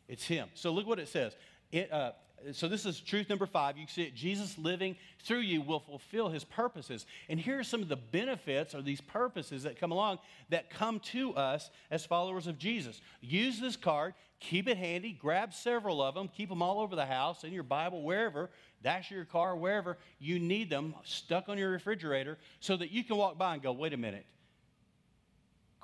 [0.09, 0.49] It's Him.
[0.55, 1.35] So look what it says.
[1.73, 2.13] It, uh,
[2.53, 3.77] so this is truth number five.
[3.77, 4.15] You see it.
[4.15, 7.07] Jesus living through you will fulfill his purposes.
[7.29, 10.19] And here are some of the benefits or these purposes that come along
[10.51, 13.01] that come to us as followers of Jesus.
[13.21, 17.07] Use this card, keep it handy, grab several of them, keep them all over the
[17.07, 18.51] house, in your Bible, wherever,
[18.83, 23.17] dash your car, wherever you need them, stuck on your refrigerator, so that you can
[23.17, 24.27] walk by and go, wait a minute.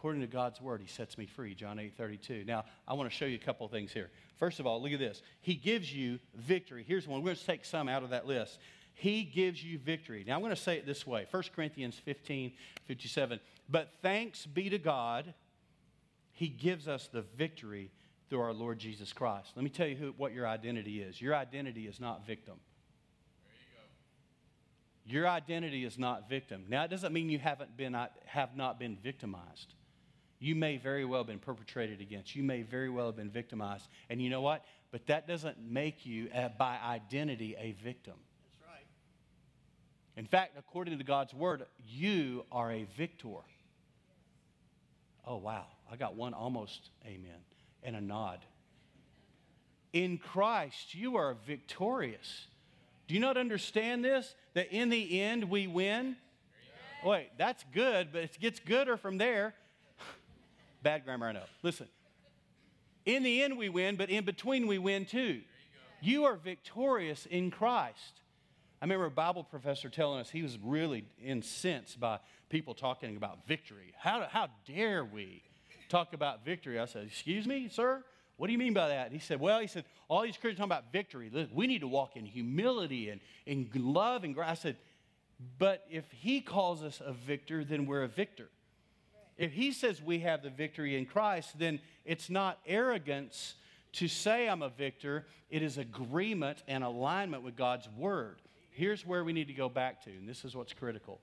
[0.02, 2.42] According to God's word, he sets me free, John 8 32.
[2.44, 4.10] Now, I want to show you a couple of things here.
[4.36, 5.22] First of all, look at this.
[5.42, 6.84] He gives you victory.
[6.84, 7.20] Here's one.
[7.20, 8.58] We're going to take some out of that list.
[8.94, 10.24] He gives you victory.
[10.26, 12.50] Now, I'm going to say it this way 1 Corinthians 15
[12.88, 13.38] 57.
[13.68, 15.34] But thanks be to God,
[16.32, 17.92] He gives us the victory
[18.28, 19.52] through our Lord Jesus Christ.
[19.54, 21.22] Let me tell you who, what your identity is.
[21.22, 22.56] Your identity is not victim.
[25.06, 26.64] Your identity is not victim.
[26.68, 27.96] Now, it doesn't mean you haven't been,
[28.26, 29.74] have not been victimized.
[30.42, 32.34] You may very well have been perpetrated against.
[32.34, 33.86] You may very well have been victimized.
[34.10, 34.64] And you know what?
[34.90, 38.14] But that doesn't make you, uh, by identity, a victim.
[38.58, 38.86] That's right.
[40.16, 43.38] In fact, according to God's word, you are a victor.
[45.24, 45.66] Oh, wow.
[45.88, 47.38] I got one almost amen
[47.84, 48.40] and a nod.
[49.92, 52.48] In Christ, you are victorious.
[53.06, 54.34] Do you not understand this?
[54.54, 56.16] That in the end, we win?
[57.04, 59.54] Wait, that's good, but it gets gooder from there.
[60.82, 61.44] Bad grammar, I know.
[61.62, 61.88] Listen.
[63.04, 65.40] In the end, we win, but in between, we win too.
[66.00, 68.20] You, you are victorious in Christ.
[68.80, 72.18] I remember a Bible professor telling us he was really incensed by
[72.48, 73.92] people talking about victory.
[73.96, 75.42] How, how dare we
[75.88, 76.78] talk about victory?
[76.78, 78.04] I said, Excuse me, sir?
[78.36, 79.06] What do you mean by that?
[79.06, 81.30] And he said, Well, he said, all these Christians talking about victory.
[81.52, 84.48] We need to walk in humility and in love and grace.
[84.48, 84.76] I said,
[85.58, 88.48] But if he calls us a victor, then we're a victor.
[89.38, 93.54] If he says we have the victory in Christ, then it's not arrogance
[93.94, 95.26] to say I'm a victor.
[95.50, 98.36] It is agreement and alignment with God's word.
[98.70, 101.20] Here's where we need to go back to, and this is what's critical.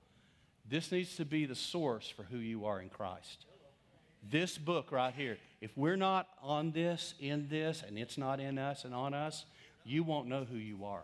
[0.68, 3.46] This needs to be the source for who you are in Christ.
[4.28, 8.58] This book right here, if we're not on this, in this, and it's not in
[8.58, 9.46] us and on us,
[9.84, 11.02] you won't know who you are.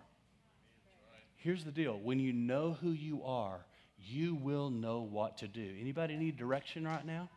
[1.36, 3.60] Here's the deal when you know who you are,
[4.06, 5.74] you will know what to do.
[5.80, 7.28] Anybody need direction right now?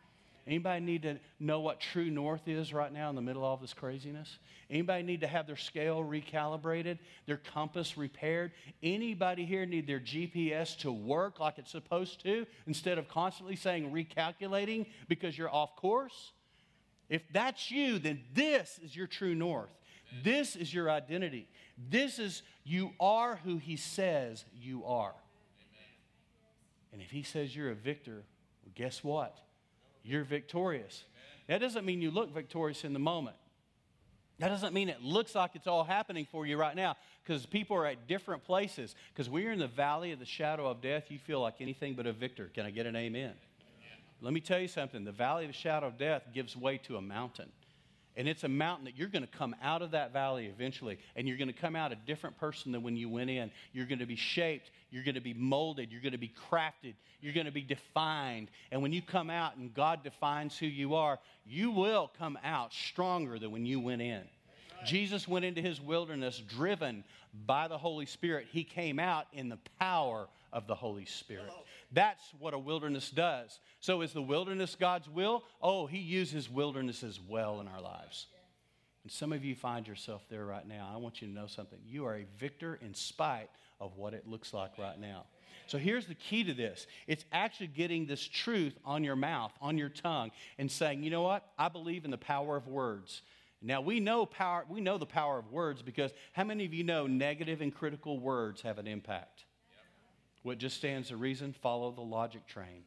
[0.48, 3.58] Anybody need to know what true north is right now in the middle of all
[3.58, 4.40] this craziness?
[4.70, 6.98] Anybody need to have their scale recalibrated,
[7.28, 8.52] their compass repaired?
[8.82, 13.91] Anybody here need their GPS to work like it's supposed to instead of constantly saying
[13.91, 16.32] recalculating because you're off course?
[17.10, 19.70] If that's you, then this is your true north.
[20.24, 21.48] This is your identity.
[21.78, 25.14] This is you are who he says you are.
[26.91, 28.24] And if he says you're a victor,
[28.64, 29.38] well, guess what?
[30.03, 31.03] You're victorious.
[31.48, 33.36] That doesn't mean you look victorious in the moment.
[34.40, 37.76] That doesn't mean it looks like it's all happening for you right now because people
[37.76, 38.95] are at different places.
[39.14, 41.94] Because when you're in the valley of the shadow of death, you feel like anything
[41.94, 42.49] but a victor.
[42.53, 43.34] Can I get an amen?
[44.22, 46.98] Let me tell you something the valley of the shadow of death gives way to
[46.98, 47.49] a mountain.
[48.16, 51.28] And it's a mountain that you're going to come out of that valley eventually, and
[51.28, 53.49] you're going to come out a different person than when you went in.
[53.72, 56.95] You're going to be shaped, you're going to be molded, you're going to be crafted,
[57.22, 58.49] you're going to be defined.
[58.72, 62.74] And when you come out and God defines who you are, you will come out
[62.74, 64.24] stronger than when you went in.
[64.86, 67.03] Jesus went into his wilderness driven
[67.45, 68.48] by the Holy Spirit.
[68.52, 71.52] He came out in the power of the Holy Spirit.
[71.91, 73.60] That's what a wilderness does.
[73.80, 75.44] So, is the wilderness God's will?
[75.61, 78.28] Oh, He uses wildernesses well in our lives.
[79.03, 80.90] And some of you find yourself there right now.
[80.94, 81.80] I want you to know something.
[81.86, 83.49] You are a victor in spite
[83.80, 85.26] of what it looks like right now.
[85.68, 89.78] So here's the key to this it's actually getting this truth on your mouth, on
[89.78, 91.46] your tongue, and saying, you know what?
[91.58, 93.22] I believe in the power of words.
[93.62, 96.84] Now we know power, we know the power of words because how many of you
[96.84, 99.46] know negative and critical words have an impact?
[100.44, 101.54] What just stands to reason?
[101.54, 102.84] Follow the logic train.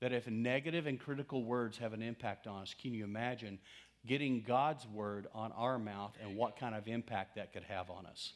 [0.00, 3.58] That if negative and critical words have an impact on us, can you imagine
[4.06, 8.06] getting God's word on our mouth and what kind of impact that could have on
[8.06, 8.32] us?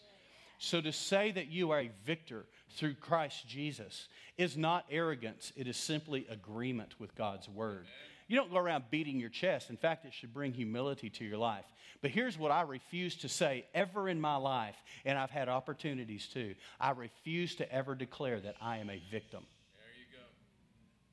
[0.59, 4.09] So to say that you are a victor through Christ Jesus
[4.39, 7.87] is not arrogance, it is simply agreement with God's word.
[8.29, 9.71] You don't go around beating your chest.
[9.71, 11.65] In fact, it should bring humility to your life.
[12.03, 14.75] But here's what I refuse to say ever in my life,
[15.05, 16.55] and I've had opportunities too.
[16.81, 19.45] I refuse to ever declare that I am a victim.
[19.79, 20.25] There you go.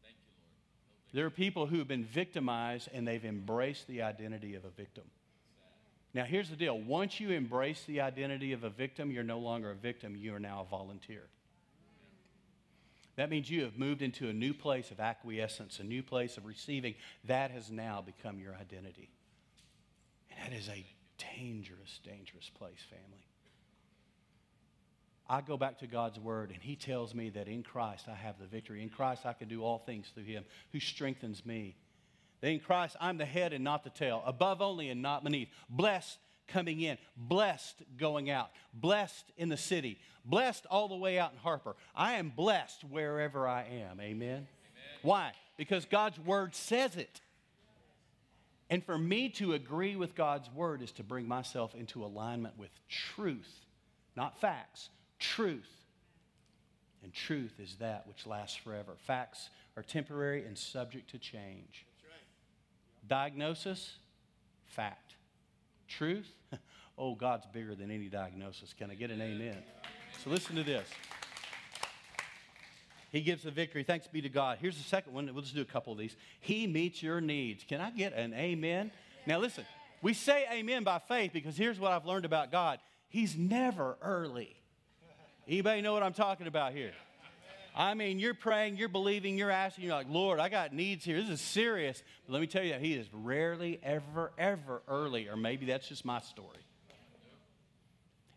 [0.02, 1.14] Thank you, Lord.
[1.14, 5.04] There are people who have been victimized and they've embraced the identity of a victim.
[6.14, 9.72] Now, here's the deal once you embrace the identity of a victim, you're no longer
[9.72, 11.24] a victim, you are now a volunteer.
[13.16, 16.46] That means you have moved into a new place of acquiescence, a new place of
[16.46, 16.96] receiving.
[17.26, 19.12] That has now become your identity.
[20.32, 20.86] And that is a
[21.38, 23.28] dangerous, dangerous place, family.
[25.30, 28.40] I go back to God's word, and He tells me that in Christ I have
[28.40, 28.82] the victory.
[28.82, 31.76] In Christ I can do all things through Him who strengthens me.
[32.44, 36.20] In Christ I'm the head and not the tail, above only and not beneath, blessed
[36.48, 41.38] coming in, blessed going out, blessed in the city, blessed all the way out in
[41.40, 41.76] Harper.
[41.96, 44.00] I am blessed wherever I am.
[44.00, 44.28] Amen?
[44.28, 44.48] Amen.
[45.02, 45.32] Why?
[45.58, 47.22] Because God's word says it.
[48.70, 52.72] And for me to agree with God's word is to bring myself into alignment with
[52.90, 53.66] truth,
[54.18, 54.90] not facts,
[55.20, 55.70] truth.
[57.04, 58.94] And truth is that which lasts forever.
[59.06, 61.86] Facts are temporary and subject to change.
[63.08, 63.98] Diagnosis,
[64.66, 65.16] fact.
[65.88, 66.32] Truth,
[66.98, 68.74] oh, God's bigger than any diagnosis.
[68.74, 69.58] Can I get an amen?
[70.24, 70.88] So listen to this.
[73.12, 73.84] He gives the victory.
[73.84, 74.58] Thanks be to God.
[74.60, 75.30] Here's the second one.
[75.32, 76.16] We'll just do a couple of these.
[76.40, 77.64] He meets your needs.
[77.64, 78.92] Can I get an amen?
[79.28, 79.66] Now, listen,
[80.02, 84.56] we say amen by faith because here's what I've learned about God He's never early.
[85.48, 86.94] Anybody know what I'm talking about here?
[87.76, 91.20] I mean, you're praying, you're believing, you're asking, you're like, Lord, I got needs here.
[91.20, 92.04] This is serious.
[92.26, 96.06] But let me tell you, He is rarely, ever, ever early, or maybe that's just
[96.06, 96.60] my story.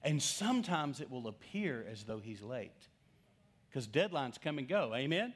[0.03, 2.71] And sometimes it will appear as though He's late
[3.69, 4.95] because deadlines come and go.
[4.95, 5.35] Amen?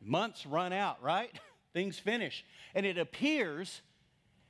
[0.00, 1.30] Months run out, right?
[1.74, 2.44] Things finish.
[2.74, 3.82] And it appears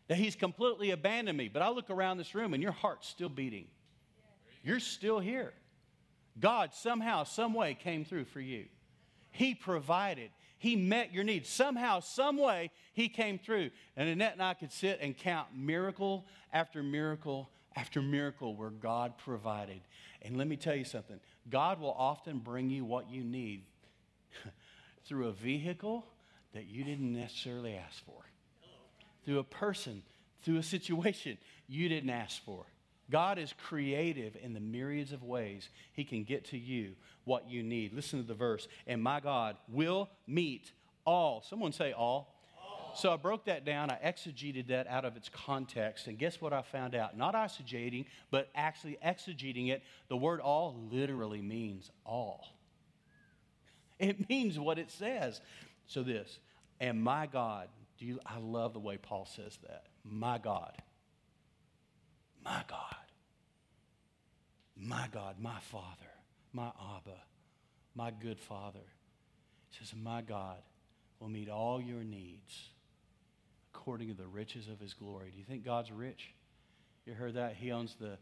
[0.07, 1.49] that He's completely abandoned me.
[1.49, 3.67] But I look around this room and your heart's still beating.
[4.63, 5.55] You're still here.
[6.39, 8.67] God somehow, some way came through for you.
[9.31, 10.31] He provided.
[10.59, 11.49] He met your needs.
[11.49, 13.71] Somehow, some way, He came through.
[13.97, 19.19] And Annette and I could sit and count miracle after miracle after miracle where God
[19.19, 19.81] provided.
[20.23, 21.21] And let me tell you something
[21.51, 23.65] God will often bring you what you need
[25.07, 26.05] through a vehicle
[26.53, 28.25] that you didn't necessarily ask for,
[29.25, 30.03] through a person,
[30.43, 31.37] through a situation
[31.67, 32.65] you didn't ask for.
[33.11, 36.93] God is creative in the myriads of ways He can get to you
[37.25, 37.93] what you need.
[37.93, 38.69] Listen to the verse.
[38.87, 40.73] And my God will meet
[41.05, 41.43] all.
[41.43, 42.31] Someone say all.
[42.97, 43.91] So I broke that down.
[43.91, 46.07] I exegeted that out of its context.
[46.07, 47.17] And guess what I found out?
[47.17, 49.83] Not eisegeting, but actually exegeting it.
[50.09, 52.47] The word all literally means all.
[53.99, 55.41] It means what it says.
[55.87, 56.39] So this,
[56.81, 57.69] and my God,
[57.99, 59.87] do you I love the way Paul says that.
[60.05, 60.73] My God
[62.45, 62.97] my God,
[64.77, 66.11] my God, my Father,
[66.53, 67.19] my Abba,
[67.95, 68.81] my good Father.
[69.71, 70.59] He says, My God
[71.19, 72.69] will meet all your needs
[73.75, 75.31] according to the riches of his glory.
[75.33, 76.35] Do you think God's rich?
[77.07, 77.55] You heard that?
[77.57, 78.19] He owns the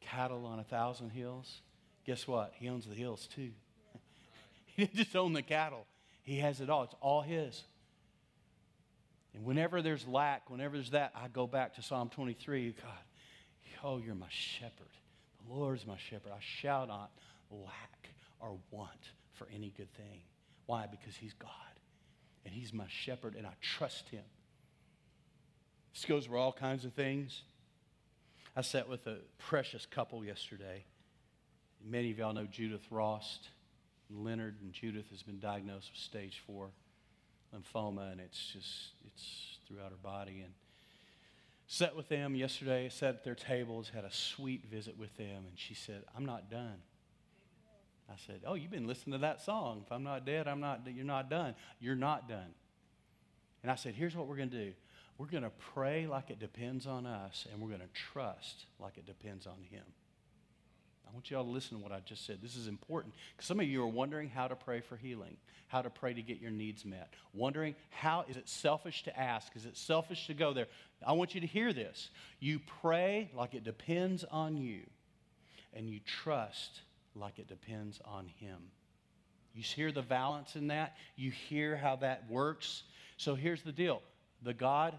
[0.00, 1.60] cattle on a thousand hills.
[2.04, 2.52] Guess what?
[2.58, 3.50] He owns the hills too.
[4.66, 5.86] he didn't just own the cattle,
[6.22, 6.84] he has it all.
[6.84, 7.62] It's all his.
[9.34, 12.74] And whenever there's lack, whenever there's that, I go back to Psalm 23.
[12.80, 12.90] God,
[13.82, 14.88] Oh, you're my shepherd.
[15.46, 16.32] The Lord is my shepherd.
[16.32, 17.10] I shall not
[17.50, 18.08] lack
[18.40, 20.20] or want for any good thing.
[20.66, 20.86] Why?
[20.86, 21.50] Because He's God.
[22.44, 24.24] And He's my shepherd, and I trust Him.
[25.94, 27.42] This goes for all kinds of things.
[28.56, 30.84] I sat with a precious couple yesterday.
[31.84, 33.48] Many of y'all know Judith Rost.
[34.10, 36.70] Leonard and Judith has been diagnosed with stage four
[37.54, 40.42] lymphoma, and it's just, it's throughout her body.
[40.44, 40.52] And
[41.68, 45.56] Sat with them yesterday, sat at their tables, had a sweet visit with them, and
[45.56, 46.78] she said, I'm not done.
[48.08, 49.82] I said, Oh, you've been listening to that song.
[49.84, 51.56] If I'm not dead, I'm not, you're not done.
[51.80, 52.54] You're not done.
[53.62, 54.72] And I said, Here's what we're going to do
[55.18, 58.98] we're going to pray like it depends on us, and we're going to trust like
[58.98, 59.82] it depends on Him.
[61.08, 62.38] I want you all to listen to what I just said.
[62.42, 65.36] This is important because some of you are wondering how to pray for healing,
[65.68, 69.54] how to pray to get your needs met, wondering how is it selfish to ask?
[69.54, 70.66] Is it selfish to go there?
[71.06, 72.10] I want you to hear this.
[72.40, 74.80] You pray like it depends on you,
[75.72, 76.80] and you trust
[77.14, 78.58] like it depends on Him.
[79.54, 80.96] You hear the balance in that?
[81.16, 82.82] You hear how that works?
[83.16, 84.02] So here's the deal
[84.42, 84.98] the God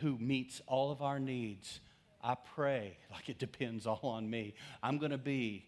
[0.00, 1.80] who meets all of our needs
[2.22, 4.54] I pray like it depends all on me.
[4.82, 5.66] I'm going to be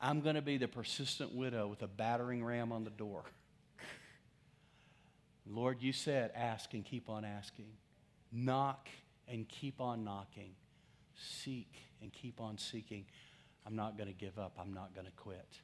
[0.00, 3.24] I'm going to be the persistent widow with a battering ram on the door.
[5.46, 7.68] Lord, you said, ask and keep on asking,
[8.32, 8.88] knock
[9.28, 10.50] and keep on knocking,
[11.14, 11.72] seek
[12.02, 13.06] and keep on seeking.
[13.64, 14.56] I'm not going to give up.
[14.60, 15.60] I'm not going to quit.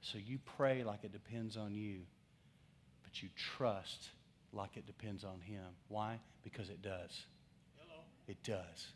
[0.00, 2.02] So you pray like it depends on you,
[3.02, 4.10] but you trust
[4.52, 5.64] like it depends on Him.
[5.88, 6.20] Why?
[6.44, 7.22] Because it does.
[7.78, 8.02] Hello.
[8.28, 8.92] It does.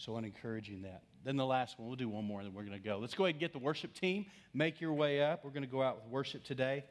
[0.00, 1.02] So I want to encourage you in that.
[1.24, 2.96] Then the last one, we'll do one more and then we're going to go.
[2.98, 4.24] Let's go ahead and get the worship team.
[4.54, 5.44] Make your way up.
[5.44, 6.84] We're going to go out with worship today.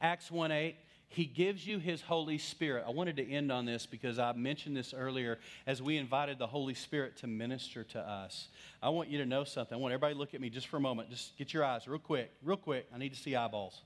[0.00, 0.76] Acts 1 8.
[1.08, 2.84] He gives you His Holy Spirit.
[2.86, 6.46] I wanted to end on this because I mentioned this earlier as we invited the
[6.46, 8.48] Holy Spirit to minister to us.
[8.82, 9.76] I want you to know something.
[9.76, 11.10] I want everybody to look at me just for a moment.
[11.10, 12.86] Just get your eyes real quick, real quick.
[12.94, 13.82] I need to see eyeballs.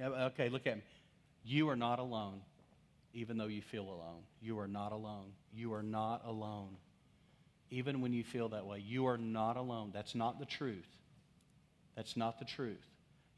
[0.00, 0.82] Okay, look at me.
[1.44, 2.40] You are not alone,
[3.12, 4.22] even though you feel alone.
[4.40, 5.32] You are not alone.
[5.52, 6.78] You are not alone.
[7.72, 9.92] Even when you feel that way, you are not alone.
[9.94, 10.86] That's not the truth.
[11.96, 12.86] That's not the truth.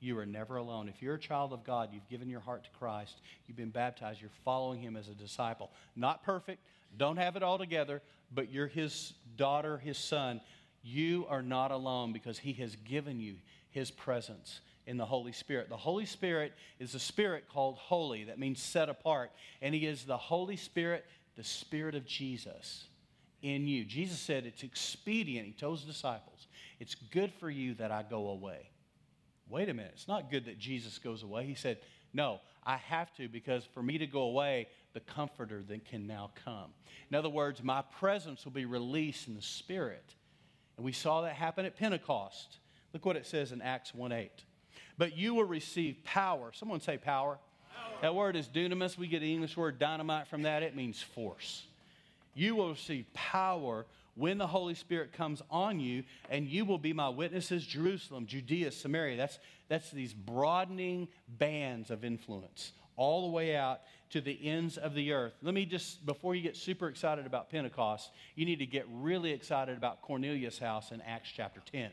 [0.00, 0.88] You are never alone.
[0.88, 4.20] If you're a child of God, you've given your heart to Christ, you've been baptized,
[4.20, 5.70] you're following Him as a disciple.
[5.94, 6.66] Not perfect,
[6.98, 8.02] don't have it all together,
[8.34, 10.40] but you're His daughter, His son.
[10.82, 13.36] You are not alone because He has given you
[13.70, 15.68] His presence in the Holy Spirit.
[15.68, 19.30] The Holy Spirit is a spirit called holy, that means set apart.
[19.62, 21.06] And He is the Holy Spirit,
[21.36, 22.88] the Spirit of Jesus
[23.44, 23.84] in you.
[23.84, 26.48] Jesus said it's expedient, He told His disciples,
[26.80, 28.70] it's good for you that I go away
[29.48, 31.44] wait a minute, it's not good that Jesus goes away.
[31.44, 31.78] He said,
[32.12, 36.30] no, I have to because for me to go away, the comforter then can now
[36.44, 36.70] come.
[37.10, 40.14] In other words, my presence will be released in the Spirit.
[40.76, 42.58] And we saw that happen at Pentecost.
[42.92, 44.30] Look what it says in Acts 1 8.
[44.96, 46.52] But you will receive power.
[46.52, 47.38] Someone say power.
[47.74, 47.98] power.
[48.02, 48.96] That word is dunamis.
[48.96, 50.62] We get the English word dynamite from that.
[50.62, 51.64] It means force.
[52.34, 53.86] You will receive power
[54.16, 58.70] when the Holy Spirit comes on you, and you will be my witnesses Jerusalem, Judea,
[58.70, 59.16] Samaria.
[59.16, 59.38] That's,
[59.68, 63.80] that's these broadening bands of influence all the way out
[64.10, 65.32] to the ends of the earth.
[65.42, 69.32] Let me just, before you get super excited about Pentecost, you need to get really
[69.32, 71.90] excited about Cornelius' house in Acts chapter 10.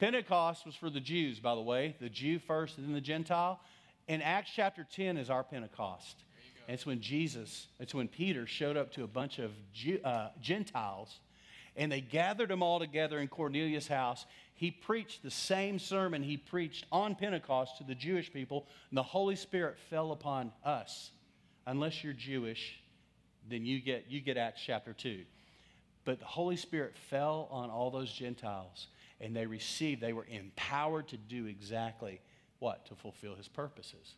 [0.00, 3.60] Pentecost was for the Jews, by the way, the Jew first and then the Gentile.
[4.08, 6.16] And Acts chapter 10 is our Pentecost.
[6.66, 9.52] And it's when Jesus, it's when Peter showed up to a bunch of
[10.04, 11.20] uh, Gentiles
[11.76, 14.26] and they gathered them all together in Cornelius' house.
[14.54, 19.02] He preached the same sermon he preached on Pentecost to the Jewish people, and the
[19.02, 21.10] Holy Spirit fell upon us.
[21.66, 22.78] Unless you're Jewish,
[23.48, 25.22] then you get, you get Acts chapter 2.
[26.04, 28.86] But the Holy Spirit fell on all those Gentiles,
[29.20, 32.20] and they received, they were empowered to do exactly
[32.60, 32.86] what?
[32.86, 34.14] To fulfill his purposes.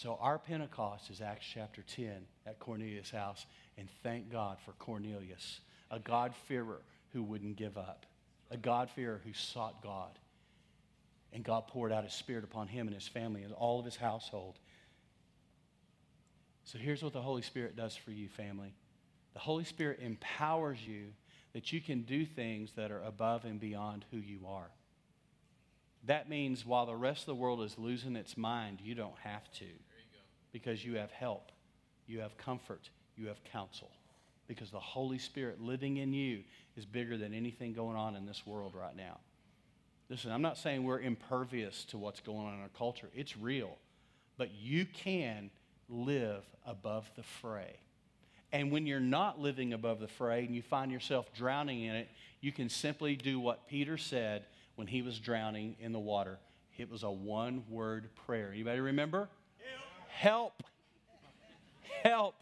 [0.00, 2.12] So our Pentecost is Acts chapter 10
[2.46, 3.46] at Cornelius' house.
[3.76, 5.58] And thank God for Cornelius,
[5.90, 8.06] a God-fearer who wouldn't give up,
[8.52, 10.16] a God-fearer who sought God.
[11.32, 13.96] And God poured out his spirit upon him and his family and all of his
[13.96, 14.60] household.
[16.62, 18.74] So here's what the Holy Spirit does for you, family.
[19.32, 21.06] The Holy Spirit empowers you
[21.54, 24.70] that you can do things that are above and beyond who you are.
[26.04, 29.50] That means while the rest of the world is losing its mind, you don't have
[29.54, 29.66] to.
[30.58, 31.52] Because you have help,
[32.08, 33.90] you have comfort, you have counsel
[34.48, 36.42] because the Holy Spirit living in you
[36.76, 39.18] is bigger than anything going on in this world right now.
[40.08, 43.76] Listen, I'm not saying we're impervious to what's going on in our culture, it's real.
[44.36, 45.50] But you can
[45.88, 47.76] live above the fray.
[48.50, 52.08] And when you're not living above the fray and you find yourself drowning in it,
[52.40, 54.44] you can simply do what Peter said
[54.76, 56.38] when he was drowning in the water.
[56.78, 58.50] It was a one word prayer.
[58.52, 59.28] Anybody remember?
[60.18, 60.62] Help.
[62.02, 62.34] Help.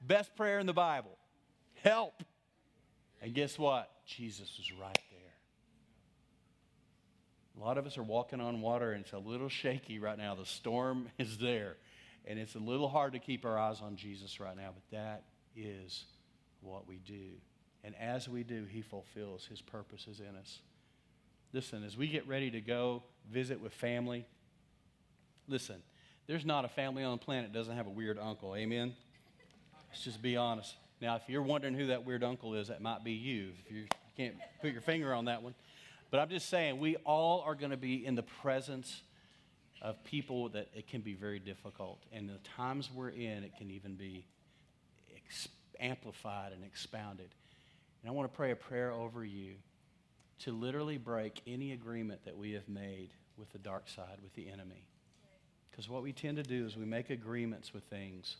[0.00, 1.16] Best prayer in the Bible
[1.86, 2.24] help.
[3.22, 3.90] And guess what?
[4.04, 5.34] Jesus was right there.
[7.56, 10.34] A lot of us are walking on water and it's a little shaky right now.
[10.34, 11.76] The storm is there.
[12.26, 15.22] And it's a little hard to keep our eyes on Jesus right now, but that
[15.54, 16.06] is
[16.60, 17.30] what we do.
[17.84, 20.58] And as we do, He fulfills His purposes in us.
[21.52, 24.26] Listen, as we get ready to go visit with family,
[25.46, 25.76] listen,
[26.26, 28.54] there's not a family on the planet that doesn't have a weird uncle.
[28.56, 28.94] Amen?
[29.88, 30.74] Let's just be honest.
[31.00, 33.52] Now, if you're wondering who that weird uncle is, that might be you.
[33.64, 33.84] If you
[34.16, 35.54] can't put your finger on that one.
[36.10, 39.02] But I'm just saying, we all are going to be in the presence
[39.82, 42.02] of people that it can be very difficult.
[42.12, 44.24] And the times we're in, it can even be
[45.14, 45.48] ex-
[45.78, 47.28] amplified and expounded.
[48.02, 49.54] And I want to pray a prayer over you
[50.40, 54.48] to literally break any agreement that we have made with the dark side, with the
[54.48, 54.86] enemy.
[55.70, 58.36] Because what we tend to do is we make agreements with things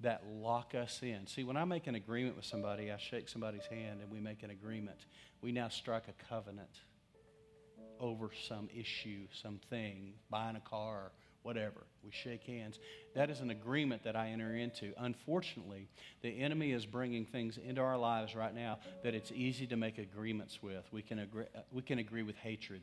[0.00, 1.26] that lock us in.
[1.26, 4.42] See, when I make an agreement with somebody, I shake somebody's hand and we make
[4.42, 5.06] an agreement.
[5.40, 6.80] We now strike a covenant.
[8.00, 11.12] over some issue, something, buying a car,
[11.42, 11.86] whatever.
[12.04, 12.78] We shake hands.
[13.14, 14.92] That is an agreement that I enter into.
[14.98, 15.88] Unfortunately,
[16.22, 19.98] the enemy is bringing things into our lives right now that it's easy to make
[19.98, 20.84] agreements with.
[20.92, 22.82] We can agree, uh, we can agree with hatred.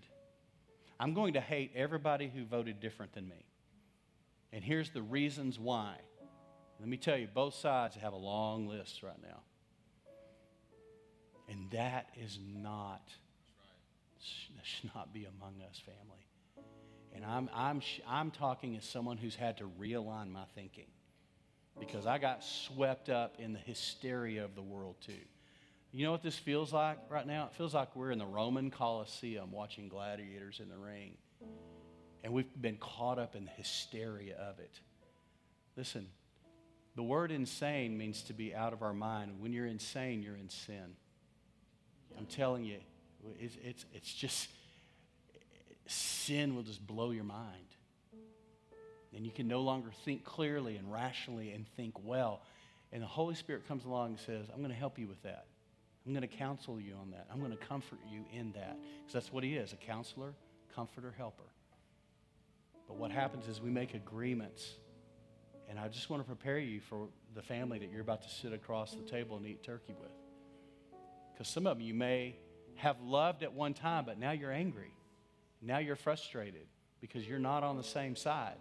[0.99, 3.45] I'm going to hate everybody who voted different than me.
[4.53, 5.95] And here's the reasons why.
[6.79, 9.41] Let me tell you, both sides have a long list right now.
[11.49, 13.01] And that is not,
[14.55, 16.27] that should not be among us, family.
[17.15, 20.87] And I'm, I'm, I'm talking as someone who's had to realign my thinking
[21.79, 25.13] because I got swept up in the hysteria of the world, too.
[25.91, 27.45] You know what this feels like right now?
[27.45, 31.17] It feels like we're in the Roman Colosseum watching gladiators in the ring.
[32.23, 34.79] And we've been caught up in the hysteria of it.
[35.75, 36.07] Listen,
[36.95, 39.39] the word insane means to be out of our mind.
[39.39, 40.95] When you're insane, you're in sin.
[42.17, 42.77] I'm telling you,
[43.39, 44.47] it's, it's, it's just,
[45.87, 47.49] sin will just blow your mind.
[49.15, 52.41] And you can no longer think clearly and rationally and think well.
[52.91, 55.45] And the Holy Spirit comes along and says, I'm going to help you with that.
[56.05, 57.27] I'm going to counsel you on that.
[57.31, 58.77] I'm going to comfort you in that.
[58.99, 60.33] Because that's what He is a counselor,
[60.75, 61.43] comforter, helper.
[62.87, 64.73] But what happens is we make agreements.
[65.69, 68.53] And I just want to prepare you for the family that you're about to sit
[68.53, 70.11] across the table and eat turkey with.
[71.33, 72.35] Because some of them you may
[72.75, 74.91] have loved at one time, but now you're angry.
[75.61, 76.67] Now you're frustrated
[77.01, 78.57] because you're not on the same side.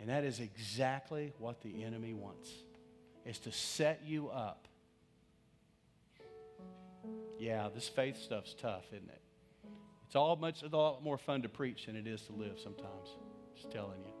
[0.00, 2.50] And that is exactly what the enemy wants.
[3.24, 4.68] Is to set you up.
[7.38, 9.22] Yeah, this faith stuff's tough, isn't it?
[10.08, 13.10] It's all much a lot more fun to preach than it is to live sometimes.
[13.54, 14.12] Just telling you.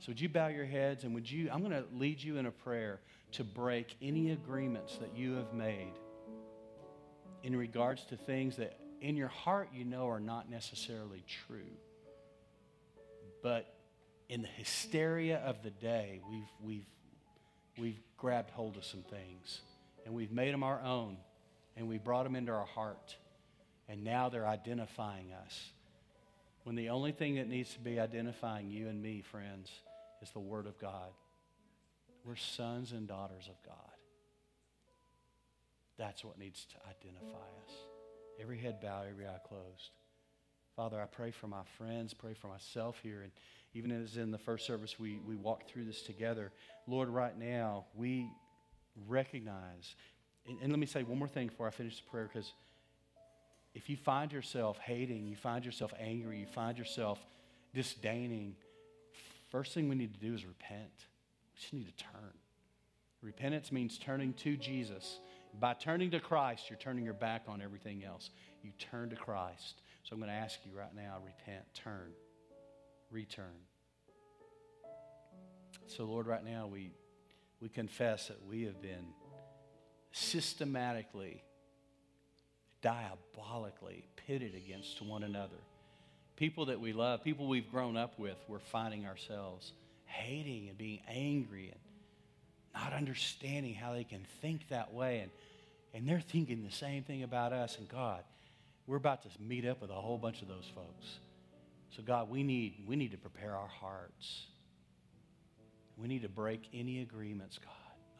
[0.00, 2.44] So would you bow your heads and would you I'm going to lead you in
[2.44, 3.00] a prayer
[3.32, 5.94] to break any agreements that you have made
[7.42, 11.72] in regards to things that in your heart you know are not necessarily true.
[13.42, 13.74] But
[14.28, 16.86] in the hysteria of the day, we've, we've,
[17.78, 19.62] we've grabbed hold of some things
[20.04, 21.16] and we've made them our own
[21.78, 23.16] and we brought them into our heart.
[23.88, 25.72] And now they're identifying us.
[26.64, 29.70] When the only thing that needs to be identifying you and me, friends,
[30.22, 31.10] is the Word of God.
[32.24, 33.76] We're sons and daughters of God.
[35.98, 37.74] That's what needs to identify us.
[38.40, 39.90] Every head bowed, every eye closed.
[40.74, 43.20] Father, I pray for my friends, pray for myself here.
[43.22, 43.30] And
[43.74, 46.50] even as in the first service, we, we walked through this together.
[46.86, 48.30] Lord, right now, we
[49.06, 49.94] recognize,
[50.48, 52.54] and, and let me say one more thing before I finish the prayer, because
[53.74, 57.18] if you find yourself hating, you find yourself angry, you find yourself
[57.74, 58.54] disdaining,
[59.50, 61.06] first thing we need to do is repent.
[61.54, 62.32] We just need to turn.
[63.20, 65.18] Repentance means turning to Jesus.
[65.58, 68.30] By turning to Christ, you're turning your back on everything else.
[68.62, 69.82] You turn to Christ.
[70.02, 72.10] So I'm going to ask you right now repent, turn,
[73.10, 73.46] return.
[75.86, 76.92] So, Lord, right now we,
[77.60, 79.06] we confess that we have been
[80.12, 81.42] systematically,
[82.84, 85.56] diabolically pitted against one another.
[86.36, 89.72] People that we love, people we've grown up with, we're finding ourselves
[90.04, 91.80] hating and being angry and
[92.74, 95.20] not understanding how they can think that way.
[95.20, 95.30] And,
[95.94, 97.78] and they're thinking the same thing about us.
[97.78, 98.22] And God,
[98.86, 101.18] we're about to meet up with a whole bunch of those folks.
[101.96, 104.46] So, God, we need, we need to prepare our hearts.
[105.96, 107.70] We need to break any agreements, God.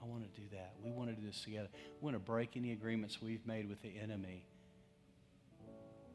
[0.00, 0.74] I want to do that.
[0.82, 1.68] We want to do this together.
[2.00, 4.44] We want to break any agreements we've made with the enemy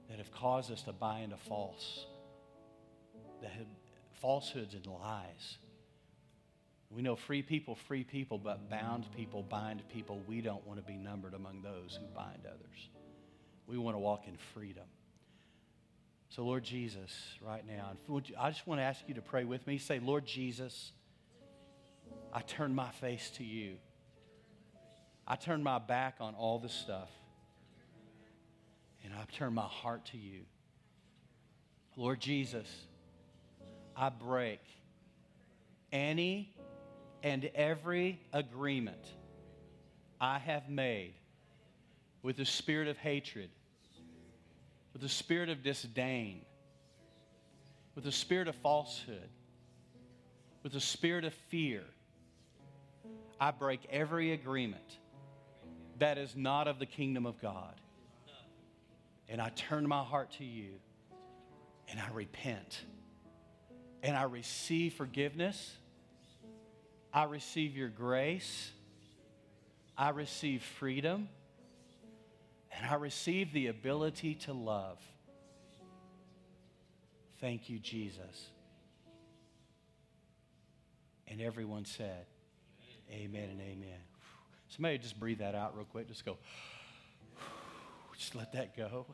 [0.10, 2.06] that have caused us to buy into false,
[3.42, 3.68] that have
[4.22, 5.58] falsehoods and lies.
[6.90, 10.22] We know free people, free people, but bound people bind people.
[10.28, 12.90] We don't want to be numbered among those who bind others.
[13.68, 14.86] We want to walk in freedom.
[16.30, 17.12] So, Lord Jesus,
[17.46, 17.92] right now,
[18.40, 19.78] I just want to ask you to pray with me.
[19.78, 20.92] Say, Lord Jesus,
[22.34, 23.76] I turn my face to you.
[25.28, 27.10] I turn my back on all this stuff.
[29.04, 30.42] And I turn my heart to you.
[31.96, 32.68] Lord Jesus,
[33.96, 34.62] I break
[35.92, 36.54] any
[37.24, 39.06] and every agreement
[40.22, 41.14] I have made
[42.22, 43.50] with the spirit of hatred,
[44.94, 46.42] with the spirit of disdain,
[47.96, 49.30] with the spirit of falsehood,
[50.64, 51.84] with the spirit of fear,
[53.40, 54.98] I break every agreement
[56.00, 57.74] that is not of the kingdom of God.
[59.30, 60.72] And I turn my heart to you
[61.88, 62.82] and I repent
[64.04, 65.78] and I receive forgiveness
[67.12, 68.72] I receive your grace.
[69.98, 71.30] I receive freedom.
[72.72, 75.00] and I receive the ability to love.
[77.42, 78.50] Thank you, Jesus.
[81.28, 82.26] And everyone said,
[83.12, 84.00] Amen, amen and amen.
[84.70, 86.08] Somebody just breathe that out real quick.
[86.08, 86.38] Just go,
[88.20, 89.08] just let that go.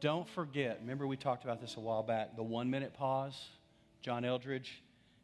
[0.00, 3.48] Don't forget, remember we talked about this a while back, the one minute pause,
[4.02, 4.68] John Eldredge.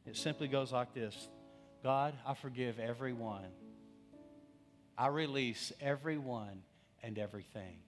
[0.07, 1.29] It simply goes like this
[1.83, 3.45] God, I forgive everyone.
[4.97, 6.63] I release everyone
[7.03, 7.79] and everything.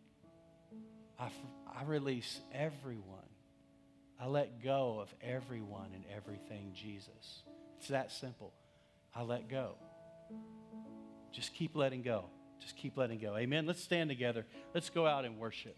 [1.18, 1.30] I,
[1.74, 3.20] I release everyone.
[4.20, 7.42] I let go of everyone and everything, Jesus.
[7.78, 8.52] It's that simple.
[9.14, 9.76] I let go.
[11.32, 12.26] Just keep letting go.
[12.60, 13.36] Just keep letting go.
[13.36, 13.66] Amen.
[13.66, 14.46] Let's stand together.
[14.74, 15.76] Let's go out and worship.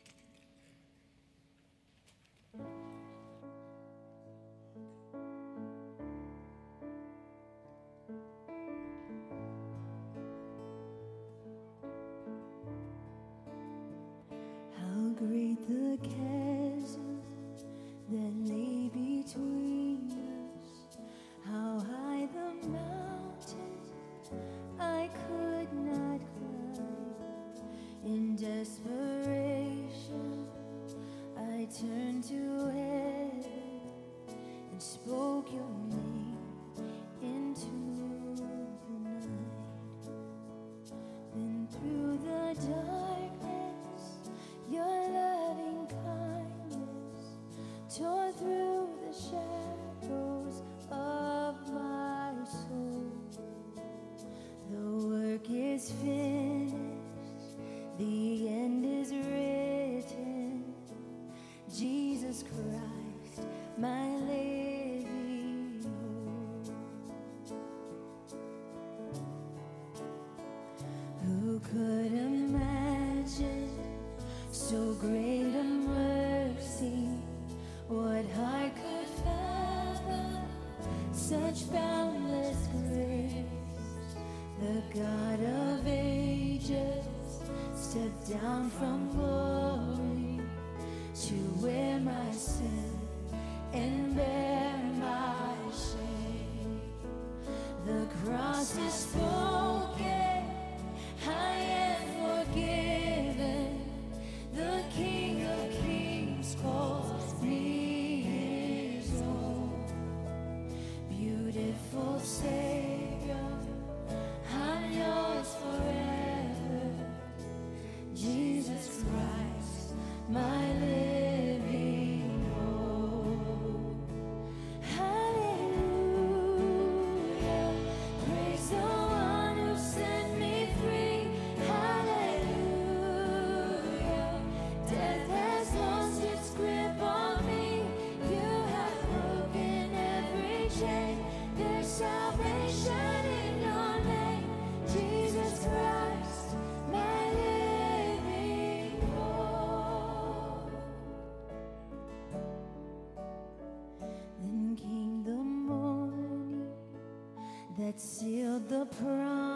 [157.98, 159.47] Sealed the promise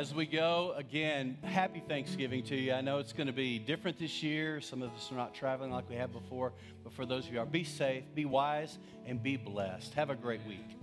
[0.00, 2.72] As we go, again, happy Thanksgiving to you.
[2.72, 4.58] I know it's going to be different this year.
[4.62, 7.36] Some of us are not traveling like we have before, but for those of you
[7.36, 9.92] who are, be safe, be wise, and be blessed.
[9.92, 10.78] Have a great week.